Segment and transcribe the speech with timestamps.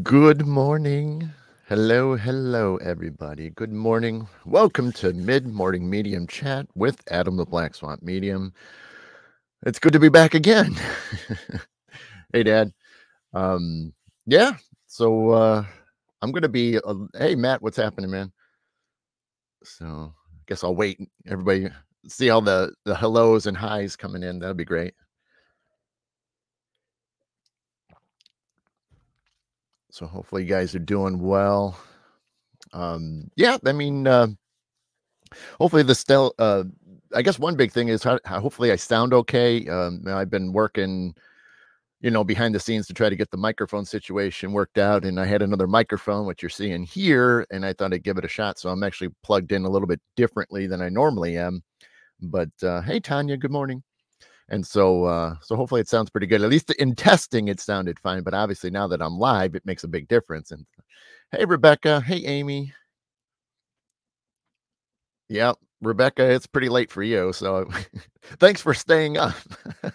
[0.00, 1.28] Good morning.
[1.68, 3.50] Hello, hello, everybody.
[3.50, 4.26] Good morning.
[4.46, 8.54] Welcome to Mid Morning Medium Chat with Adam the Black Swamp Medium.
[9.66, 10.74] It's good to be back again.
[12.32, 12.72] hey, Dad.
[13.34, 13.92] Um,
[14.24, 14.52] yeah.
[14.86, 15.64] So uh,
[16.22, 16.78] I'm gonna be.
[16.78, 17.60] Uh, hey, Matt.
[17.60, 18.32] What's happening, man?
[19.62, 21.00] So I guess I'll wait.
[21.26, 21.68] Everybody
[22.08, 24.38] see all the the hellos and highs coming in.
[24.38, 24.94] That'd be great.
[29.92, 31.78] So hopefully you guys are doing well.
[32.72, 34.28] Um, yeah, I mean, uh,
[35.60, 36.34] hopefully the still.
[36.38, 36.64] Uh,
[37.14, 39.68] I guess one big thing is how, how hopefully I sound okay.
[39.68, 41.14] Um, I've been working,
[42.00, 45.20] you know, behind the scenes to try to get the microphone situation worked out, and
[45.20, 48.28] I had another microphone, which you're seeing here, and I thought I'd give it a
[48.28, 48.58] shot.
[48.58, 51.62] So I'm actually plugged in a little bit differently than I normally am.
[52.18, 53.82] But uh, hey, Tanya, good morning
[54.52, 56.42] and so uh so hopefully it sounds pretty good.
[56.42, 59.84] At least in testing it sounded fine but obviously now that i'm live it makes
[59.84, 60.52] a big difference.
[60.52, 60.66] And
[61.32, 62.02] hey rebecca.
[62.02, 62.74] Hey amy.
[65.28, 67.68] Yeah rebecca it's pretty late for you so
[68.38, 69.34] thanks for staying up.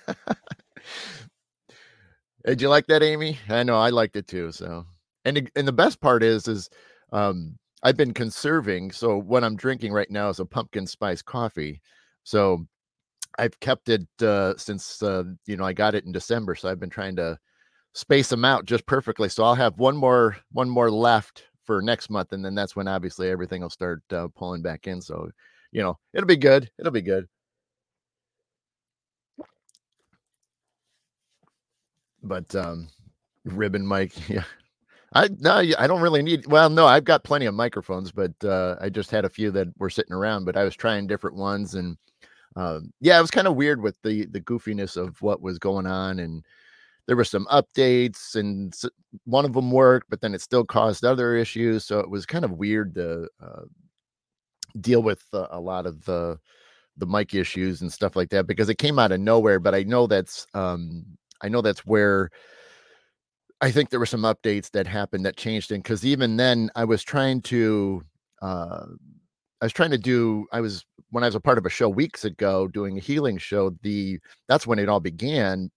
[2.45, 3.39] Did you like that amy?
[3.49, 4.85] I know i liked it too so.
[5.25, 6.69] And and the best part is is
[7.11, 11.81] um i've been conserving so what i'm drinking right now is a pumpkin spice coffee.
[12.23, 12.65] So
[13.37, 16.79] I've kept it uh, since uh, you know I got it in December, so I've
[16.79, 17.37] been trying to
[17.93, 19.29] space them out just perfectly.
[19.29, 22.87] So I'll have one more one more left for next month, and then that's when
[22.87, 25.01] obviously everything will start uh, pulling back in.
[25.01, 25.29] So
[25.71, 26.69] you know it'll be good.
[26.79, 27.27] It'll be good.
[32.23, 32.89] But um,
[33.45, 34.43] ribbon mic, yeah.
[35.13, 36.47] I no, I don't really need.
[36.47, 39.67] Well, no, I've got plenty of microphones, but uh, I just had a few that
[39.77, 40.45] were sitting around.
[40.45, 41.97] But I was trying different ones, and
[42.55, 45.85] um, yeah, it was kind of weird with the the goofiness of what was going
[45.85, 46.43] on, and
[47.05, 48.75] there were some updates, and
[49.25, 51.85] one of them worked, but then it still caused other issues.
[51.85, 53.61] So it was kind of weird to uh,
[54.81, 56.39] deal with uh, a lot of the
[56.97, 59.59] the mic issues and stuff like that because it came out of nowhere.
[59.59, 61.05] But I know that's um,
[61.41, 62.29] I know that's where.
[63.59, 66.85] I think there were some updates that happened that changed it because even then I
[66.85, 68.03] was trying to
[68.39, 68.85] uh,
[69.61, 71.89] I was trying to do I was when I was a part of a show
[71.89, 75.71] weeks ago doing a healing show, the that's when it all began.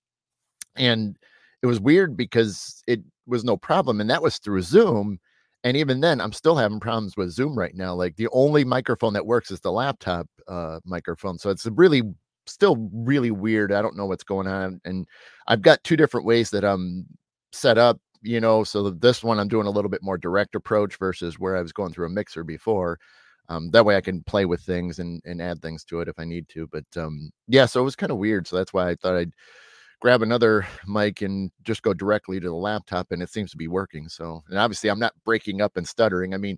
[0.76, 1.16] And
[1.62, 4.00] it was weird because it was no problem.
[4.00, 5.18] And that was through Zoom.
[5.62, 7.94] And even then, I'm still having problems with Zoom right now.
[7.94, 11.38] Like the only microphone that works is the laptop uh, microphone.
[11.38, 12.02] So it's really
[12.46, 13.72] still really weird.
[13.72, 14.80] I don't know what's going on.
[14.84, 15.06] And
[15.46, 17.06] I've got two different ways that I'm
[17.52, 18.64] set up, you know.
[18.64, 21.72] So this one I'm doing a little bit more direct approach versus where I was
[21.72, 22.98] going through a mixer before
[23.50, 26.18] um, that way I can play with things and, and add things to it if
[26.18, 26.66] I need to.
[26.68, 28.46] But um, yeah, so it was kind of weird.
[28.46, 29.34] So that's why I thought I'd
[30.00, 33.68] grab another mic and just go directly to the laptop, and it seems to be
[33.68, 34.08] working.
[34.08, 36.32] So, and obviously, I'm not breaking up and stuttering.
[36.32, 36.56] I mean,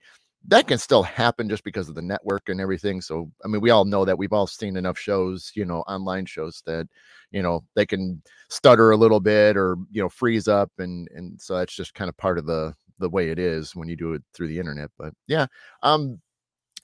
[0.48, 3.00] that can still happen just because of the network and everything.
[3.00, 6.26] So, I mean, we all know that we've all seen enough shows, you know, online
[6.26, 6.88] shows that,
[7.30, 8.20] you know, they can
[8.50, 10.70] stutter a little bit or, you know, freeze up.
[10.78, 13.88] And, and so that's just kind of part of the, the way it is when
[13.88, 14.91] you do it through the internet.
[14.98, 15.47] But yeah,
[15.84, 16.20] um,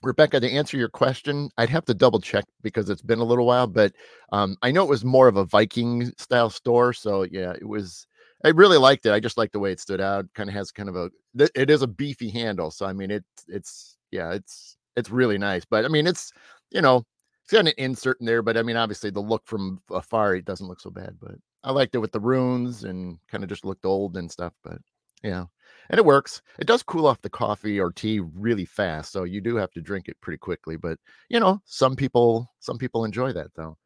[0.01, 3.45] Rebecca, to answer your question, I'd have to double check because it's been a little
[3.45, 3.93] while, but
[4.31, 6.93] um, I know it was more of a Viking style store.
[6.93, 8.07] So yeah, it was.
[8.45, 9.11] I really liked it.
[9.11, 10.25] I just like the way it stood out.
[10.33, 11.11] Kind of has kind of a.
[11.55, 13.25] It is a beefy handle, so I mean it.
[13.49, 15.65] It's yeah, it's it's really nice.
[15.65, 16.31] But I mean it's
[16.71, 17.03] you know
[17.43, 20.45] it's got an insert in there, but I mean obviously the look from afar it
[20.45, 21.17] doesn't look so bad.
[21.19, 24.53] But I liked it with the runes and kind of just looked old and stuff.
[24.63, 24.77] But
[25.23, 25.45] yeah
[25.89, 26.41] and it works.
[26.59, 29.81] It does cool off the coffee or tea really fast, so you do have to
[29.81, 30.77] drink it pretty quickly.
[30.77, 30.99] But
[31.29, 33.77] you know, some people some people enjoy that though.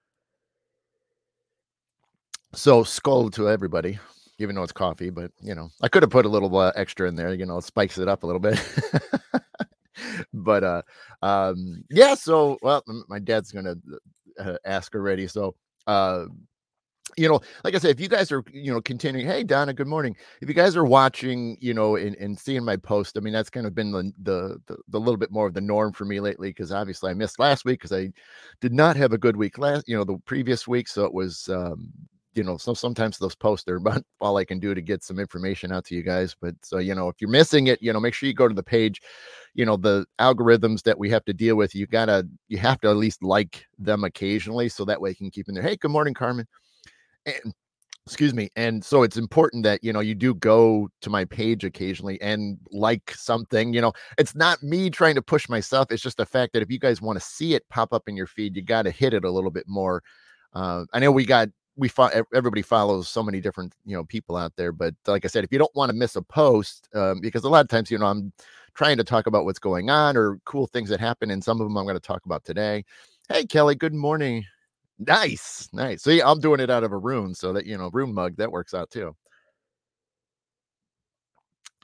[2.54, 3.98] So skull to everybody,
[4.40, 5.10] even though it's coffee.
[5.10, 7.34] But you know, I could have put a little uh, extra in there.
[7.34, 8.60] You know, spikes it up a little bit.
[10.34, 10.82] but uh,
[11.22, 12.16] um, yeah.
[12.16, 13.76] So well, my dad's gonna
[14.40, 15.28] uh, ask already.
[15.28, 15.56] So
[15.88, 16.26] uh
[17.18, 19.88] you know, like I said, if you guys are, you know, continuing, hey Donna, good
[19.88, 20.16] morning.
[20.42, 23.50] If you guys are watching, you know, and, and seeing my post, I mean, that's
[23.50, 26.20] kind of been the the the, the little bit more of the norm for me
[26.20, 28.12] lately because obviously I missed last week because I
[28.62, 30.88] did not have a good week last, you know, the previous week.
[30.88, 31.92] So it was um,
[32.36, 35.20] you know, so sometimes those posts are about all I can do to get some
[35.20, 36.36] information out to you guys.
[36.40, 38.56] But so, you know, if you're missing it, you know, make sure you go to
[38.56, 39.02] the page.
[39.54, 42.90] You know, the algorithms that we have to deal with, you gotta, you have to
[42.90, 45.64] at least like them occasionally so that way you can keep in there.
[45.64, 46.48] Hey, good morning, Carmen
[47.26, 47.54] and
[48.06, 51.64] excuse me and so it's important that you know you do go to my page
[51.64, 56.18] occasionally and like something you know it's not me trying to push myself it's just
[56.18, 58.56] the fact that if you guys want to see it pop up in your feed
[58.58, 60.04] you got to hit it a little bit more
[60.54, 61.48] uh, i know we got
[61.78, 65.28] we fo- everybody follows so many different you know people out there but like i
[65.30, 67.90] said if you don't want to miss a post um, because a lot of times
[67.90, 68.34] you know i'm
[68.74, 71.66] trying to talk about what's going on or cool things that happen and some of
[71.66, 72.84] them i'm going to talk about today.
[73.30, 74.46] Hey kelly good morning
[75.00, 78.14] nice nice see i'm doing it out of a room so that you know room
[78.14, 79.16] mug that works out too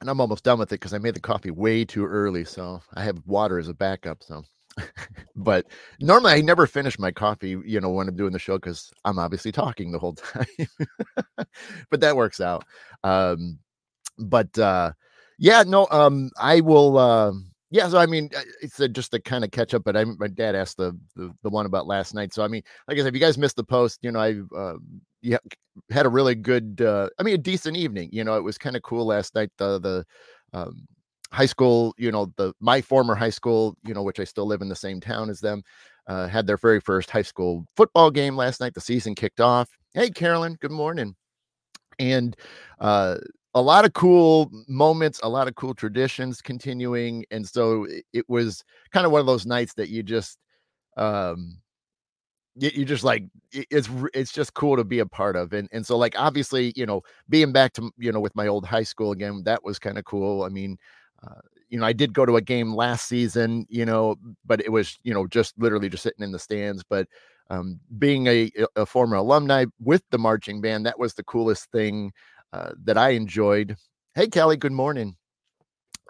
[0.01, 2.81] and i'm almost done with it because i made the coffee way too early so
[2.93, 4.43] i have water as a backup so
[5.35, 5.65] but
[5.99, 9.19] normally I never finish my coffee, you know, when I'm doing the show because I'm
[9.19, 10.45] obviously talking the whole time.
[11.89, 12.65] but that works out.
[13.03, 13.59] Um,
[14.17, 14.91] but uh,
[15.37, 16.97] yeah, no, um, I will.
[16.97, 17.31] Uh,
[17.71, 19.83] yeah, so I mean, uh, it's a, just to kind of catch up.
[19.83, 22.33] But I, my dad asked the, the, the one about last night.
[22.33, 24.35] So I mean, like I said, if you guys missed the post, you know, I
[24.55, 24.77] uh,
[25.21, 25.37] yeah
[25.91, 28.09] had a really good, uh, I mean, a decent evening.
[28.11, 29.51] You know, it was kind of cool last night.
[29.57, 30.05] The the
[30.53, 30.87] um,
[31.31, 34.61] high school, you know, the my former high school, you know, which I still live
[34.61, 35.63] in the same town as them,
[36.07, 38.73] uh, had their very first high school football game last night.
[38.73, 39.69] The season kicked off.
[39.93, 41.15] Hey, Carolyn, good morning.
[41.99, 42.35] And
[42.79, 43.17] uh,
[43.55, 47.25] a lot of cool moments, a lot of cool traditions continuing.
[47.31, 50.37] And so it, it was kind of one of those nights that you just,
[50.97, 51.57] um,
[52.55, 53.23] you, just like
[53.53, 56.85] it's it's just cool to be a part of and and so like obviously you
[56.85, 59.97] know being back to you know with my old high school again that was kind
[59.97, 60.77] of cool i mean
[61.25, 64.71] uh, you know, I did go to a game last season, you know, but it
[64.71, 66.83] was, you know, just literally just sitting in the stands.
[66.83, 67.07] But
[67.49, 72.11] um, being a, a former alumni with the marching band, that was the coolest thing
[72.53, 73.75] uh, that I enjoyed.
[74.15, 75.15] Hey, Kelly, good morning.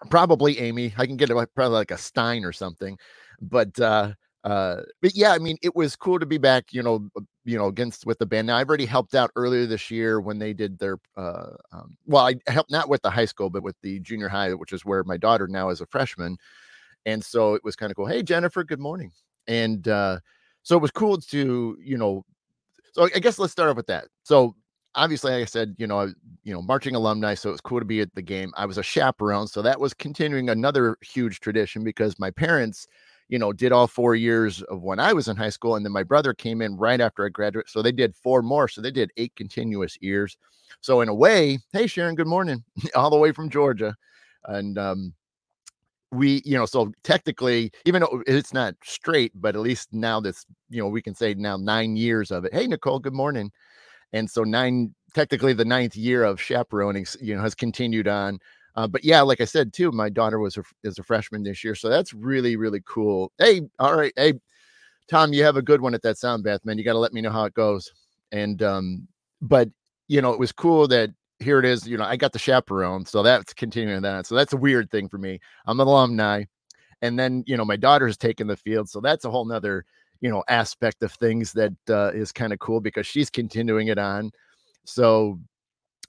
[0.09, 0.94] Probably Amy.
[0.97, 2.97] I can get a, probably like a Stein or something.
[3.41, 4.13] But uh,
[4.44, 7.09] uh, but yeah, I mean, it was cool to be back, you know,
[7.44, 8.47] you know, against with the band.
[8.47, 12.25] Now I've already helped out earlier this year when they did their, uh, um, well,
[12.25, 15.03] I helped not with the high school, but with the junior high, which is where
[15.03, 16.38] my daughter now is a freshman.
[17.06, 18.06] And so it was kind of cool.
[18.06, 19.12] Hey, Jennifer, good morning.
[19.47, 20.19] And uh,
[20.63, 22.24] so it was cool to, you know,
[22.94, 24.07] so I guess let's start off with that.
[24.24, 24.56] So
[24.95, 26.13] obviously, like I said, you know,
[26.44, 28.51] you know, marching alumni, so it was cool to be at the game.
[28.56, 32.88] I was a chaperone, so that was continuing another huge tradition because my parents
[33.30, 35.75] you know, did all four years of when I was in high school.
[35.75, 37.69] And then my brother came in right after I graduated.
[37.69, 38.68] So they did four more.
[38.68, 40.36] So they did eight continuous years.
[40.81, 42.63] So in a way, hey, Sharon, good morning,
[42.95, 43.95] all the way from Georgia.
[44.45, 45.13] And, um,
[46.12, 50.44] we, you know, so technically, even though it's not straight, but at least now that's,
[50.68, 52.53] you know, we can say now nine years of it.
[52.53, 53.51] Hey, Nicole, good morning.
[54.13, 58.39] And so nine, technically the ninth year of chaperoning, you know, has continued on
[58.75, 61.65] uh, but yeah, like I said too, my daughter was a, is a freshman this
[61.65, 63.31] year, so that's really really cool.
[63.38, 64.33] Hey, all right, hey,
[65.09, 66.78] Tom, you have a good one at that sound bath, man.
[66.78, 67.92] You got to let me know how it goes.
[68.31, 69.07] And um,
[69.42, 69.69] but
[70.07, 71.87] you know, it was cool that here it is.
[71.87, 74.28] You know, I got the chaperone, so that's continuing that.
[74.28, 75.39] So that's a weird thing for me.
[75.66, 76.45] I'm an alumni,
[77.01, 79.83] and then you know, my daughter's taking the field, so that's a whole nother
[80.21, 83.97] you know aspect of things that uh, is kind of cool because she's continuing it
[83.97, 84.31] on.
[84.85, 85.40] So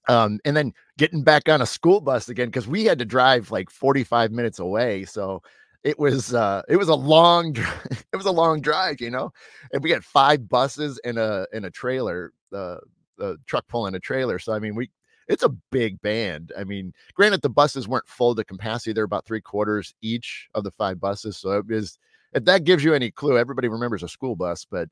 [0.09, 3.51] um, and then getting back on a school bus again because we had to drive
[3.51, 5.05] like 45 minutes away.
[5.05, 5.43] So
[5.83, 7.57] it was uh it was a long
[8.13, 9.33] it was a long drive, you know.
[9.73, 12.79] And we had five buses and a in a trailer, uh
[13.19, 14.39] the truck pulling a trailer.
[14.39, 14.91] So I mean we
[15.29, 16.53] it's a big band.
[16.59, 20.65] I mean, granted the buses weren't full to capacity, they're about three quarters each of
[20.65, 21.37] the five buses.
[21.39, 21.99] So it is
[22.33, 24.89] if that gives you any clue, everybody remembers a school bus, but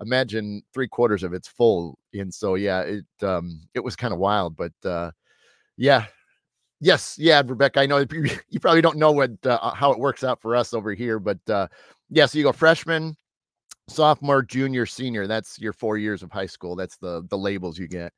[0.00, 1.98] imagine three quarters of it's full.
[2.14, 5.10] And so, yeah, it, um, it was kind of wild, but, uh,
[5.76, 6.06] yeah,
[6.80, 7.98] yes, yeah, Rebecca, I know
[8.48, 11.38] you, probably don't know what, uh, how it works out for us over here, but,
[11.48, 11.68] uh,
[12.10, 13.16] yeah, so you go freshman,
[13.88, 15.26] sophomore, junior, senior.
[15.26, 16.76] That's your four years of high school.
[16.76, 18.12] That's the, the labels you get.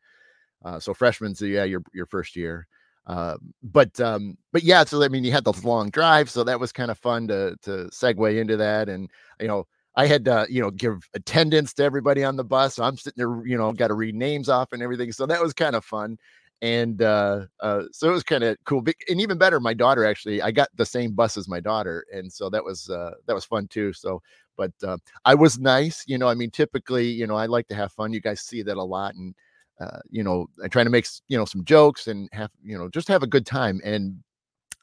[0.65, 2.67] Uh, so freshman, so yeah, your, your first year.
[3.07, 6.59] Uh, but um, but yeah, so I mean, you had those long drives, so that
[6.61, 10.47] was kind of fun to to segue into that, and you know, I had to,
[10.51, 12.75] you know, give attendance to everybody on the bus.
[12.77, 15.13] So I'm sitting there, you know, got to read names off and everything.
[15.13, 16.19] So that was kind of fun.
[16.63, 18.83] And uh, uh, so it was kind of cool.
[19.09, 22.33] And even better, my daughter actually, I got the same bus as my daughter, and
[22.33, 23.93] so that was uh, that was fun too.
[23.93, 24.23] So,
[24.57, 24.97] but uh,
[25.27, 26.29] I was nice, you know.
[26.29, 28.13] I mean, typically, you know, I like to have fun.
[28.15, 29.35] You guys see that a lot, and
[29.81, 32.89] uh, you know, I try to make you know some jokes and have you know
[32.89, 33.81] just have a good time.
[33.85, 34.23] And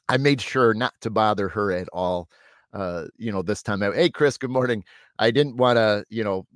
[0.08, 2.28] I made sure not to bother her at all
[2.72, 4.84] uh, you know, this time Hey, Chris, good morning.
[5.18, 6.46] I didn't want to, you know,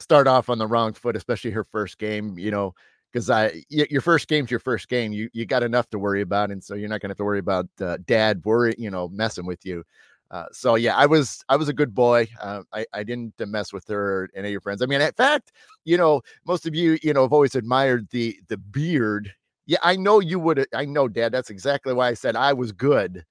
[0.00, 2.74] start off on the wrong foot, especially her first game, you know,
[3.12, 5.12] because I your first game's your first game.
[5.12, 7.38] You you got enough to worry about, and so you're not gonna have to worry
[7.38, 9.84] about uh, dad worry, you know, messing with you.
[10.30, 12.28] Uh, so yeah, I was I was a good boy.
[12.40, 14.82] Uh, I I didn't mess with her or any of your friends.
[14.82, 15.52] I mean, in fact,
[15.84, 19.32] you know, most of you you know have always admired the the beard.
[19.66, 20.66] Yeah, I know you would.
[20.74, 21.32] I know, Dad.
[21.32, 23.24] That's exactly why I said I was good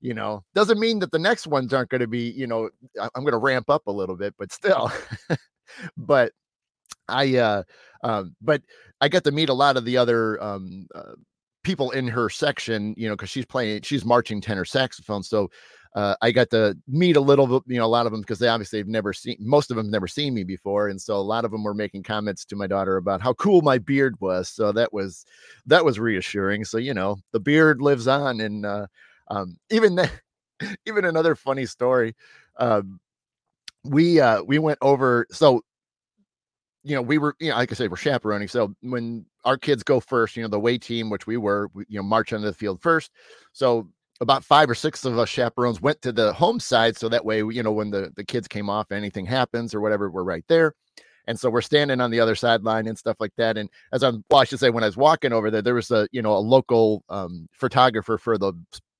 [0.00, 3.24] you know doesn't mean that the next ones aren't going to be you know i'm
[3.24, 4.92] going to ramp up a little bit but still
[5.96, 6.30] but
[7.08, 7.62] I uh,
[8.02, 8.62] um, but
[9.00, 11.12] I got to meet a lot of the other um, uh,
[11.64, 15.22] people in her section, you know, because she's playing, she's marching tenor saxophone.
[15.22, 15.50] So
[15.94, 18.48] uh, I got to meet a little you know, a lot of them because they
[18.48, 21.44] obviously have never seen, most of them never seen me before, and so a lot
[21.44, 24.48] of them were making comments to my daughter about how cool my beard was.
[24.48, 25.24] So that was
[25.66, 26.64] that was reassuring.
[26.64, 28.86] So you know, the beard lives on, and uh,
[29.28, 30.12] um, even that,
[30.86, 32.14] even another funny story.
[32.58, 33.00] Um,
[33.84, 35.62] we uh, we went over so
[36.84, 38.48] you know, we were, you know, like I said, we're chaperoning.
[38.48, 41.84] So when our kids go first, you know, the way team, which we were, we,
[41.88, 43.10] you know, march onto the field first.
[43.52, 43.88] So
[44.20, 46.96] about five or six of us chaperones went to the home side.
[46.96, 50.10] So that way, you know, when the, the kids came off, anything happens or whatever,
[50.10, 50.74] we're right there.
[51.26, 53.58] And so we're standing on the other sideline and stuff like that.
[53.58, 55.90] And as I'm, well, I should say, when I was walking over there, there was
[55.90, 58.54] a, you know, a local um, photographer for the,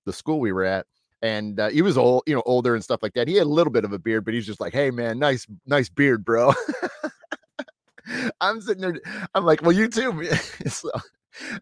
[0.04, 0.86] the school we were at
[1.22, 3.26] and uh, he was old, you know, older and stuff like that.
[3.26, 5.46] He had a little bit of a beard, but he's just like, "Hey, man, nice,
[5.66, 6.52] nice beard, bro."
[8.40, 9.00] I'm sitting there,
[9.34, 10.24] I'm like, well, you too.
[10.66, 10.90] so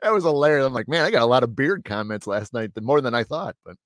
[0.02, 0.66] that was hilarious.
[0.66, 3.24] I'm like, man, I got a lot of beard comments last night, more than I
[3.24, 3.56] thought.
[3.64, 3.76] But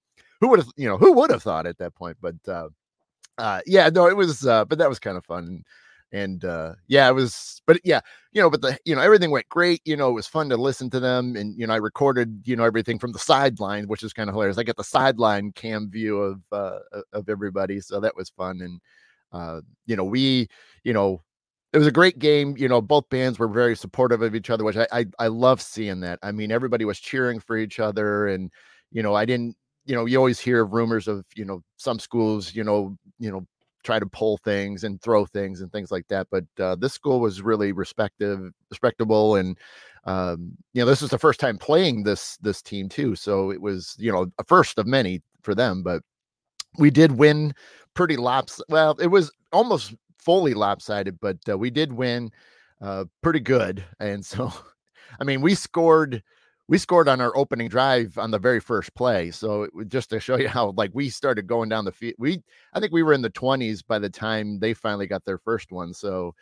[0.41, 2.17] who would have, you know, who would have thought at that point?
[2.21, 2.69] But uh,
[3.39, 5.65] uh, yeah, no, it was, uh, but that was kind of fun.
[6.13, 8.01] And uh, yeah, it was, but yeah,
[8.33, 9.81] you know, but the, you know, everything went great.
[9.85, 11.37] You know, it was fun to listen to them.
[11.37, 14.35] And, you know, I recorded, you know, everything from the sideline, which is kind of
[14.35, 14.59] hilarious.
[14.59, 16.81] I got the sideline cam view of, uh,
[17.13, 17.81] of everybody.
[17.81, 18.61] So that was fun.
[18.61, 18.81] And,
[19.33, 20.49] uh, you know, we,
[20.83, 21.23] you know,
[21.73, 22.57] it was a great game.
[22.57, 25.61] You know, both bands were very supportive of each other, which I, I I love
[25.63, 26.19] seeing that.
[26.23, 28.51] I mean, everybody was cheering for each other, and
[28.91, 29.57] you know, I didn't.
[29.87, 33.47] You know, you always hear rumors of you know some schools, you know, you know,
[33.85, 36.29] try to pull things and throw things and things like that.
[36.31, 39.57] But uh, this school was really respective, respectable, and
[40.05, 43.15] um, you know, this was the first time playing this this team too.
[43.15, 45.83] So it was you know a first of many for them.
[45.83, 46.03] But
[46.79, 47.55] we did win
[47.95, 48.61] pretty lops.
[48.69, 49.95] Well, it was almost
[50.31, 52.31] fully lopsided, but uh, we did win
[52.81, 53.83] uh, pretty good.
[53.99, 54.53] And so,
[55.21, 56.23] I mean, we scored
[56.69, 59.33] we scored on our opening drive on the very first play.
[59.33, 62.45] So just to show you how like we started going down the field, we
[62.75, 65.73] I think we were in the 20s by the time they finally got their first
[65.73, 65.93] one.
[65.93, 66.33] So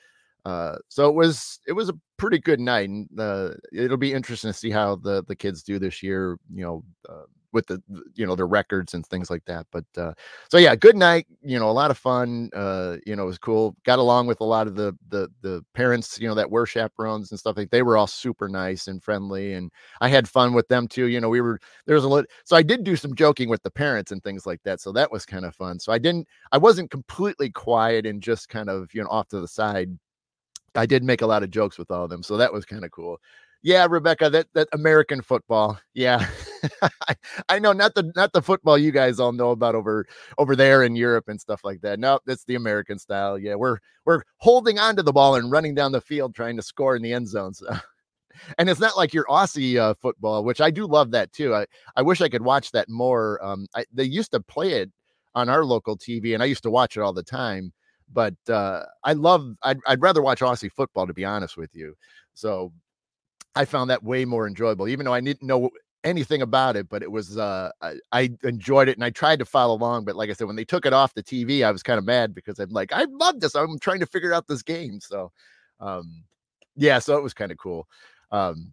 [0.45, 4.52] uh so it was it was a pretty good night and uh it'll be interesting
[4.52, 7.83] to see how the the kids do this year, you know, uh, with the
[8.14, 10.12] you know the records and things like that but uh
[10.50, 13.38] so yeah good night you know a lot of fun uh you know it was
[13.38, 16.67] cool got along with a lot of the the the parents you know that were
[16.67, 20.52] chaperones and stuff like they were all super nice and friendly and i had fun
[20.52, 22.97] with them too you know we were there was a little so i did do
[22.97, 25.78] some joking with the parents and things like that so that was kind of fun
[25.78, 29.40] so i didn't i wasn't completely quiet and just kind of you know off to
[29.40, 29.90] the side
[30.75, 32.85] I did make a lot of jokes with all of them, so that was kind
[32.85, 33.19] of cool
[33.62, 35.78] yeah, Rebecca, that that American football.
[35.95, 36.26] Yeah.
[36.83, 37.15] I,
[37.49, 40.07] I know not the not the football you guys all know about over
[40.38, 41.99] over there in Europe and stuff like that.
[41.99, 43.38] No, that's the American style.
[43.38, 46.62] Yeah, we're we're holding on to the ball and running down the field trying to
[46.62, 47.55] score in the end zone.
[47.55, 47.67] So
[48.59, 51.55] and it's not like your Aussie uh, football, which I do love that too.
[51.55, 53.43] I, I wish I could watch that more.
[53.45, 54.91] Um, I, they used to play it
[55.35, 57.73] on our local TV, and I used to watch it all the time.
[58.12, 59.55] But uh, I love.
[59.62, 61.95] I'd, I'd rather watch Aussie football, to be honest with you.
[62.35, 62.73] So
[63.55, 65.71] I found that way more enjoyable, even though I didn't know
[66.05, 69.45] anything about it, but it was uh I, I, enjoyed it and I tried to
[69.45, 70.05] follow along.
[70.05, 72.05] But like I said, when they took it off the TV, I was kind of
[72.05, 73.55] mad because I'm like, I love this.
[73.55, 75.00] I'm trying to figure out this game.
[75.00, 75.33] So
[75.81, 76.25] um
[76.76, 77.88] yeah, so it was kind of cool.
[78.31, 78.73] Um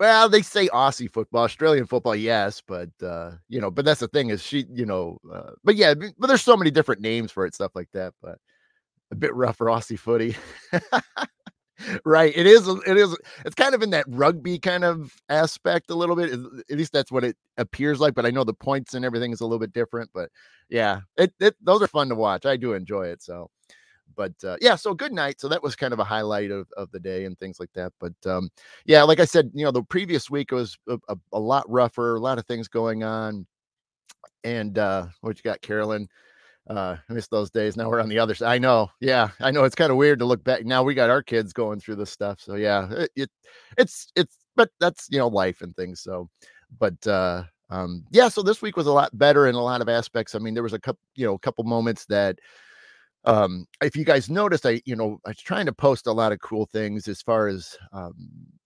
[0.00, 4.08] well, they say Aussie football, Australian football, yes, but uh, you know, but that's the
[4.08, 7.44] thing is she, you know, uh, but yeah, but there's so many different names for
[7.44, 8.14] it, stuff like that.
[8.22, 8.38] But
[9.10, 10.36] a bit rough for Aussie footy.
[12.04, 15.94] right it is it is it's kind of in that rugby kind of aspect a
[15.94, 19.04] little bit at least that's what it appears like but i know the points and
[19.04, 20.30] everything is a little bit different but
[20.68, 23.50] yeah it, it those are fun to watch i do enjoy it so
[24.16, 26.90] but uh, yeah so good night so that was kind of a highlight of, of
[26.90, 28.48] the day and things like that but um
[28.84, 32.16] yeah like i said you know the previous week was a, a, a lot rougher
[32.16, 33.46] a lot of things going on
[34.44, 36.08] and uh what you got carolyn
[36.68, 37.76] uh I miss those days.
[37.76, 38.52] Now we're on the other side.
[38.52, 38.90] I know.
[39.00, 40.64] Yeah, I know it's kind of weird to look back.
[40.64, 42.40] Now we got our kids going through this stuff.
[42.40, 43.30] So yeah, it, it
[43.78, 46.00] it's it's but that's you know life and things.
[46.02, 46.28] So
[46.78, 49.88] but uh um yeah, so this week was a lot better in a lot of
[49.88, 50.34] aspects.
[50.34, 52.38] I mean, there was a couple, you know, a couple moments that
[53.24, 56.32] um if you guys noticed i you know i was trying to post a lot
[56.32, 58.14] of cool things as far as um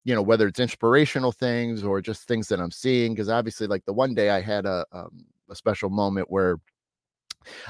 [0.04, 3.84] you know whether it's inspirational things or just things that i'm seeing because obviously like
[3.84, 6.56] the one day i had a um, a special moment where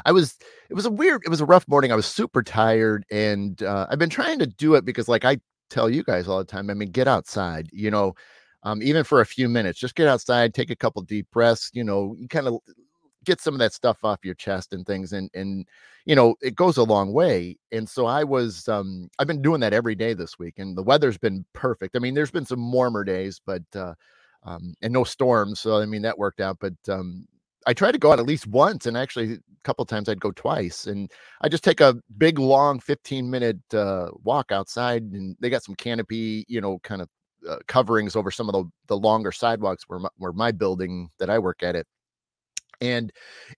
[0.05, 0.37] I was
[0.71, 1.93] it was a weird it was a rough morning.
[1.93, 5.39] I was super tired and uh, I've been trying to do it because like I
[5.71, 8.15] tell you guys all the time, I mean get outside, you know,
[8.63, 11.85] um, even for a few minutes, just get outside, take a couple deep breaths, you
[11.85, 12.59] know, you kind of
[13.25, 15.67] get some of that stuff off your chest and things and and
[16.05, 19.61] you know it goes a long way and so i was um i've been doing
[19.61, 22.71] that every day this week and the weather's been perfect i mean there's been some
[22.73, 23.95] warmer days but uh
[24.45, 27.27] um and no storms so i mean that worked out but um
[27.67, 30.33] I try to go out at least once, and actually a couple times I'd go
[30.33, 30.87] twice.
[30.87, 35.65] And I just take a big, long, 15 minute uh, walk outside, and they got
[35.65, 37.09] some canopy, you know, kind of
[37.49, 41.31] uh, coverings over some of the the longer sidewalks where my, where my building that
[41.31, 41.87] I work at it.
[42.81, 43.13] And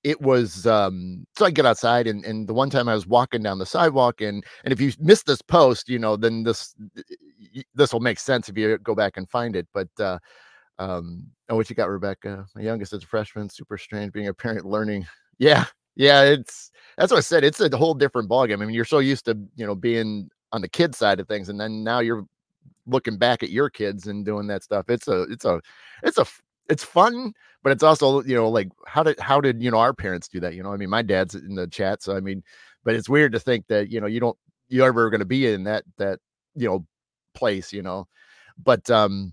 [0.04, 3.42] it was um so I get outside and and the one time I was walking
[3.42, 6.74] down the sidewalk and and if you miss this post, you know, then this
[7.74, 9.66] this will make sense if you go back and find it.
[9.72, 10.18] But uh
[10.78, 12.46] um, oh, what you got, Rebecca?
[12.54, 15.06] My youngest is a freshman, super strange being a parent learning.
[15.38, 15.66] Yeah,
[15.96, 17.44] yeah, it's that's what I said.
[17.44, 18.62] It's a whole different ballgame.
[18.62, 21.50] I mean, you're so used to you know being on the kid side of things,
[21.50, 22.24] and then now you're
[22.86, 24.88] looking back at your kids and doing that stuff.
[24.88, 25.60] It's a, it's a,
[26.02, 26.26] it's a,
[26.68, 29.92] it's fun, but it's also you know like how did how did you know our
[29.94, 30.54] parents do that?
[30.54, 32.42] You know, I mean, my dad's in the chat, so I mean,
[32.84, 35.46] but it's weird to think that you know you don't you're ever going to be
[35.46, 36.20] in that that
[36.54, 36.86] you know
[37.34, 38.06] place, you know,
[38.58, 39.32] but um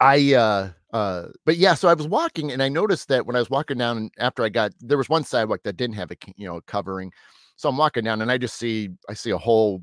[0.00, 3.40] I uh uh but yeah, so I was walking and I noticed that when I
[3.40, 6.46] was walking down after I got there was one sidewalk that didn't have a you
[6.46, 7.12] know covering.
[7.56, 9.82] So I'm walking down and I just see I see a whole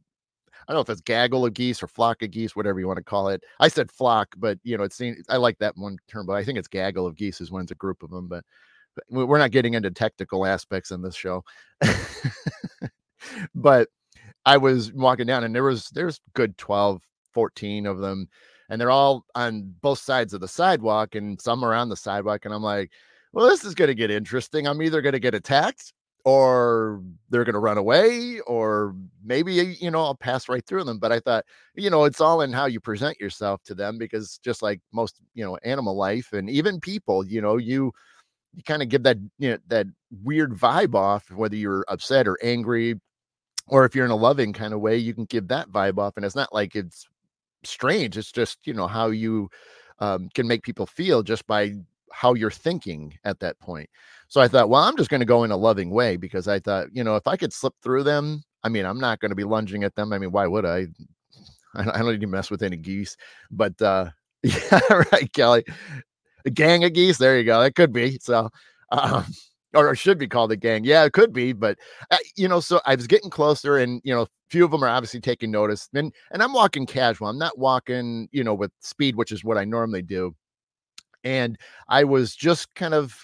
[0.68, 2.98] I don't know if it's gaggle of geese or flock of geese, whatever you want
[2.98, 3.44] to call it.
[3.60, 5.00] I said flock, but you know, it's
[5.30, 7.72] I like that one term, but I think it's gaggle of geese is when it's
[7.72, 8.44] a group of them, but,
[8.96, 11.44] but we're not getting into technical aspects in this show.
[13.56, 13.90] but
[14.46, 17.01] I was walking down and there was there's good 12,
[17.34, 18.28] 14 of them
[18.70, 22.46] and they're all on both sides of the sidewalk and some are on the sidewalk
[22.46, 22.92] and i'm like
[23.36, 24.66] well this is going to get interesting.
[24.66, 29.92] I'm either going to get attacked or they're going to run away or maybe you
[29.92, 30.98] know i'll pass right through them.
[30.98, 34.40] But i thought you know it's all in how you present yourself to them because
[34.44, 37.92] just like most you know animal life and even people you know you
[38.56, 39.86] you kind of give that you know that
[40.24, 43.00] weird vibe off whether you're upset or angry
[43.68, 46.14] or if you're in a loving kind of way you can give that vibe off
[46.16, 47.06] and it's not like it's
[47.66, 48.18] strange.
[48.18, 49.50] It's just, you know, how you
[50.00, 51.74] um, can make people feel just by
[52.12, 53.90] how you're thinking at that point.
[54.28, 56.60] So I thought, well, I'm just going to go in a loving way because I
[56.60, 59.36] thought, you know, if I could slip through them, I mean, I'm not going to
[59.36, 60.14] be lunging at them.
[60.14, 60.88] I mean, why would I?
[61.75, 63.18] I don't need to mess with any geese,
[63.51, 64.10] but uh,
[64.44, 64.80] yeah,
[65.12, 65.66] right, Kelly.
[66.46, 67.18] A gang of geese.
[67.18, 67.60] There you go.
[67.60, 68.18] That could be.
[68.22, 68.50] So,
[68.92, 69.25] um,
[69.75, 70.83] or should be called a gang.
[70.83, 71.77] Yeah, it could be, but
[72.11, 74.83] uh, you know, so I was getting closer, and you know, a few of them
[74.83, 75.90] are obviously taking notice.
[75.94, 77.27] And and I'm walking casual.
[77.27, 80.35] I'm not walking, you know, with speed, which is what I normally do.
[81.24, 81.57] And
[81.90, 83.16] I was just kind of,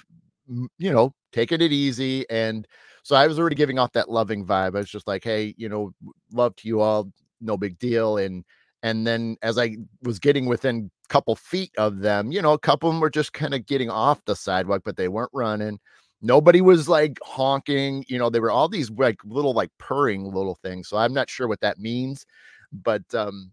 [0.77, 2.67] you know, taking it easy, and
[3.03, 4.75] so I was already giving off that loving vibe.
[4.75, 5.93] I was just like, hey, you know,
[6.31, 8.43] love to you all, no big deal, and
[8.83, 12.59] and then as I was getting within a couple feet of them, you know, a
[12.59, 15.79] couple of them were just kind of getting off the sidewalk, but they weren't running
[16.21, 20.55] nobody was like honking you know they were all these like little like purring little
[20.55, 22.25] things so i'm not sure what that means
[22.71, 23.51] but um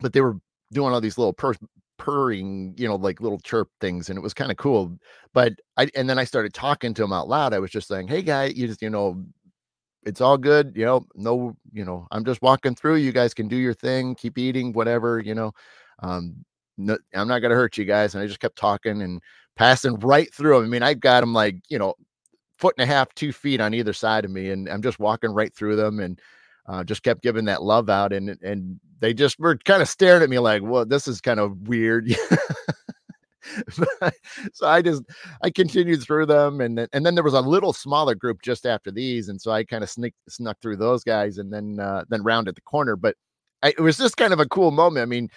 [0.00, 0.36] but they were
[0.72, 1.54] doing all these little purr,
[1.98, 4.98] purring you know like little chirp things and it was kind of cool
[5.32, 8.08] but i and then i started talking to them out loud i was just saying
[8.08, 9.24] hey guy you just you know
[10.04, 13.46] it's all good you know no you know i'm just walking through you guys can
[13.46, 15.52] do your thing keep eating whatever you know
[16.00, 16.34] um
[16.76, 19.22] no, i'm not gonna hurt you guys and i just kept talking and
[19.56, 20.64] passing right through them.
[20.64, 21.94] I mean, I've got them like, you know,
[22.58, 25.30] foot and a half, two feet on either side of me, and I'm just walking
[25.30, 26.20] right through them and
[26.66, 28.12] uh, just kept giving that love out.
[28.12, 31.40] And and they just were kind of staring at me like, well, this is kind
[31.40, 32.08] of weird.
[34.52, 35.02] so I just
[35.42, 38.66] I continued through them, and then, and then there was a little smaller group just
[38.66, 42.04] after these, and so I kind of sneak snuck through those guys, and then uh,
[42.08, 42.96] then rounded the corner.
[42.96, 43.16] But
[43.62, 45.02] I, it was just kind of a cool moment.
[45.02, 45.28] I mean,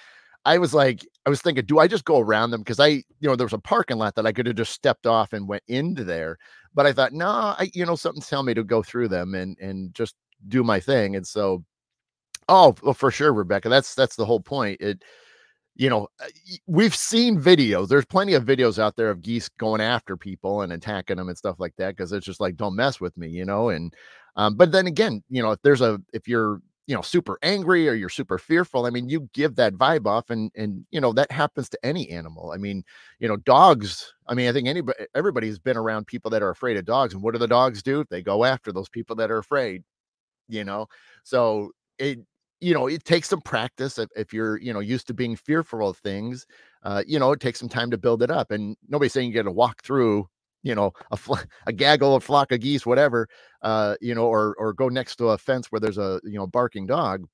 [0.46, 2.62] I was like, I was thinking, do I just go around them?
[2.62, 5.06] Because I, you know, there was a parking lot that I could have just stepped
[5.06, 6.38] off and went into there.
[6.74, 9.58] But I thought, no, I, you know, something's telling me to go through them and
[9.60, 10.16] and just
[10.48, 11.18] do my thing.
[11.18, 11.66] And so,
[12.48, 14.80] oh, well, for sure, Rebecca, that's that's the whole point.
[14.80, 15.04] It,
[15.76, 16.28] you know, uh,
[16.66, 17.90] we've seen videos.
[17.90, 21.38] There's plenty of videos out there of geese going after people and attacking them and
[21.38, 23.68] stuff like that because it's just like, don't mess with me, you know.
[23.68, 23.94] And
[24.38, 27.88] um, but then again, you know, if there's a if you're you know super angry
[27.88, 31.14] or you're super fearful i mean you give that vibe off and and you know
[31.14, 32.52] that happens to any animal.
[32.52, 32.84] I mean
[33.20, 36.78] you know dogs i mean i think anybody everybody's been around people that are afraid
[36.78, 38.06] of dogs and what do the dogs do?
[38.10, 39.84] They go after those people that are afraid
[40.48, 40.88] you know?
[41.24, 42.20] So it
[42.62, 45.90] you know it takes some practice if, if you're you know used to being fearful
[45.90, 46.48] of things
[46.84, 49.36] uh you know it takes some time to build it up and nobody's saying you
[49.36, 50.28] got to walk through
[50.64, 51.36] you know a, fl-
[51.68, 53.28] a gaggle a flock of geese whatever
[53.62, 56.48] uh you know or or go next to a fence where there's a you know
[56.48, 57.26] barking dog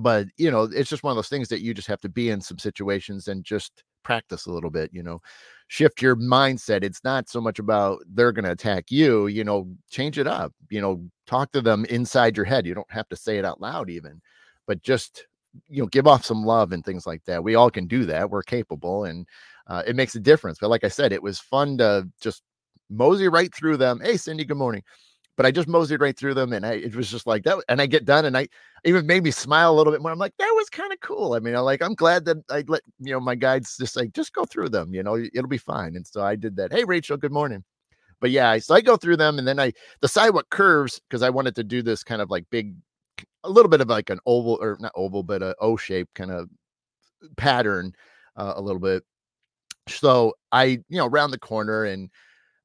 [0.00, 2.30] but you know it's just one of those things that you just have to be
[2.30, 5.20] in some situations and just practice a little bit, you know,
[5.68, 6.82] shift your mindset.
[6.82, 10.52] It's not so much about they're going to attack you, you know, change it up,
[10.68, 12.66] you know, talk to them inside your head.
[12.66, 14.20] You don't have to say it out loud, even,
[14.66, 15.26] but just,
[15.68, 17.44] you know, give off some love and things like that.
[17.44, 18.30] We all can do that.
[18.30, 19.26] We're capable and
[19.66, 20.58] uh, it makes a difference.
[20.60, 22.42] But like I said, it was fun to just
[22.88, 24.00] mosey right through them.
[24.02, 24.82] Hey, Cindy, good morning
[25.40, 27.64] but I just moseyed right through them, and I it was just like that.
[27.70, 28.46] And I get done, and I
[28.84, 30.10] even made me smile a little bit more.
[30.10, 31.32] I'm like, that was kind of cool.
[31.32, 34.12] I mean, I like I'm glad that I let you know my guides just like
[34.12, 34.92] just go through them.
[34.92, 35.96] You know, it'll be fine.
[35.96, 36.74] And so I did that.
[36.74, 37.64] Hey, Rachel, good morning.
[38.20, 41.30] But yeah, so I go through them, and then I decide what curves because I
[41.30, 42.74] wanted to do this kind of like big,
[43.42, 46.32] a little bit of like an oval or not oval, but a O shape kind
[46.32, 46.50] of
[47.38, 47.94] pattern
[48.36, 49.04] uh, a little bit.
[49.98, 52.10] So I, you know, round the corner and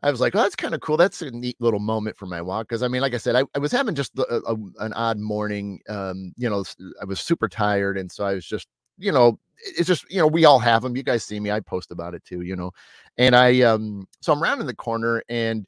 [0.03, 0.97] I was like, oh, that's kind of cool.
[0.97, 2.69] That's a neat little moment for my walk.
[2.69, 5.17] Cause I mean, like I said, I, I was having just a, a, an odd
[5.17, 5.79] morning.
[5.89, 6.63] Um, you know,
[7.01, 7.97] I was super tired.
[7.97, 10.95] And so I was just, you know, it's just, you know, we all have them.
[10.95, 11.49] You guys see me.
[11.49, 12.71] I post about it too, you know.
[13.17, 15.65] And I, um, so I'm rounding the corner and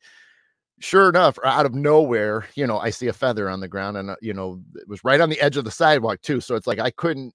[0.80, 4.12] sure enough, out of nowhere, you know, I see a feather on the ground and,
[4.12, 6.42] uh, you know, it was right on the edge of the sidewalk too.
[6.42, 7.34] So it's like I couldn't,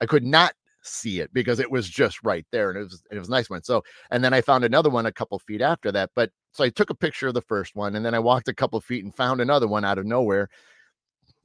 [0.00, 0.54] I could not
[0.86, 3.50] see it because it was just right there and it was it was a nice
[3.50, 3.62] one.
[3.62, 6.10] So and then I found another one a couple feet after that.
[6.14, 8.54] But so I took a picture of the first one and then I walked a
[8.54, 10.48] couple feet and found another one out of nowhere.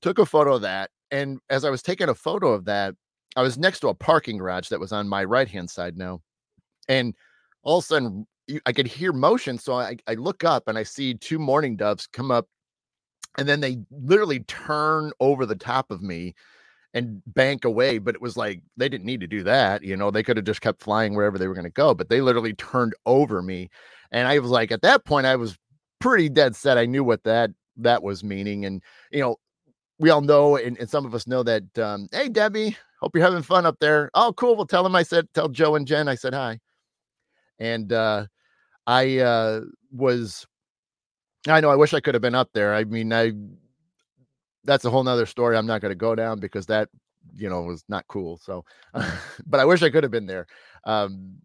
[0.02, 0.90] Took a photo of that.
[1.12, 2.96] And as I was taking a photo of that,
[3.36, 6.22] I was next to a parking garage that was on my right hand side now.
[6.88, 7.16] And
[7.64, 8.28] all of a sudden
[8.66, 9.58] I could hear motion.
[9.58, 12.48] So I, I look up and I see two mourning doves come up
[13.38, 16.34] and then they literally turn over the top of me
[16.94, 17.98] and bank away.
[17.98, 19.84] But it was like they didn't need to do that.
[19.84, 22.10] You know, they could have just kept flying wherever they were going to go, but
[22.10, 23.70] they literally turned over me.
[24.12, 25.58] And I was like, at that point, I was
[26.00, 26.78] pretty dead set.
[26.78, 28.66] I knew what that that was meaning.
[28.66, 29.38] And you know,
[30.00, 31.78] we all know, and, and some of us know that.
[31.78, 34.10] Um, hey, Debbie, hope you're having fun up there.
[34.14, 34.56] Oh, cool.
[34.56, 36.60] Well, tell them I said, tell Joe and Jen I said hi.
[37.60, 38.26] And uh,
[38.88, 40.48] I uh, was,
[41.48, 42.74] I know, I wish I could have been up there.
[42.74, 43.34] I mean, I
[44.64, 46.90] that's a whole nother story I'm not going to go down because that
[47.36, 48.38] you know was not cool.
[48.38, 48.66] So,
[49.46, 50.48] but I wish I could have been there.
[50.86, 51.38] Um,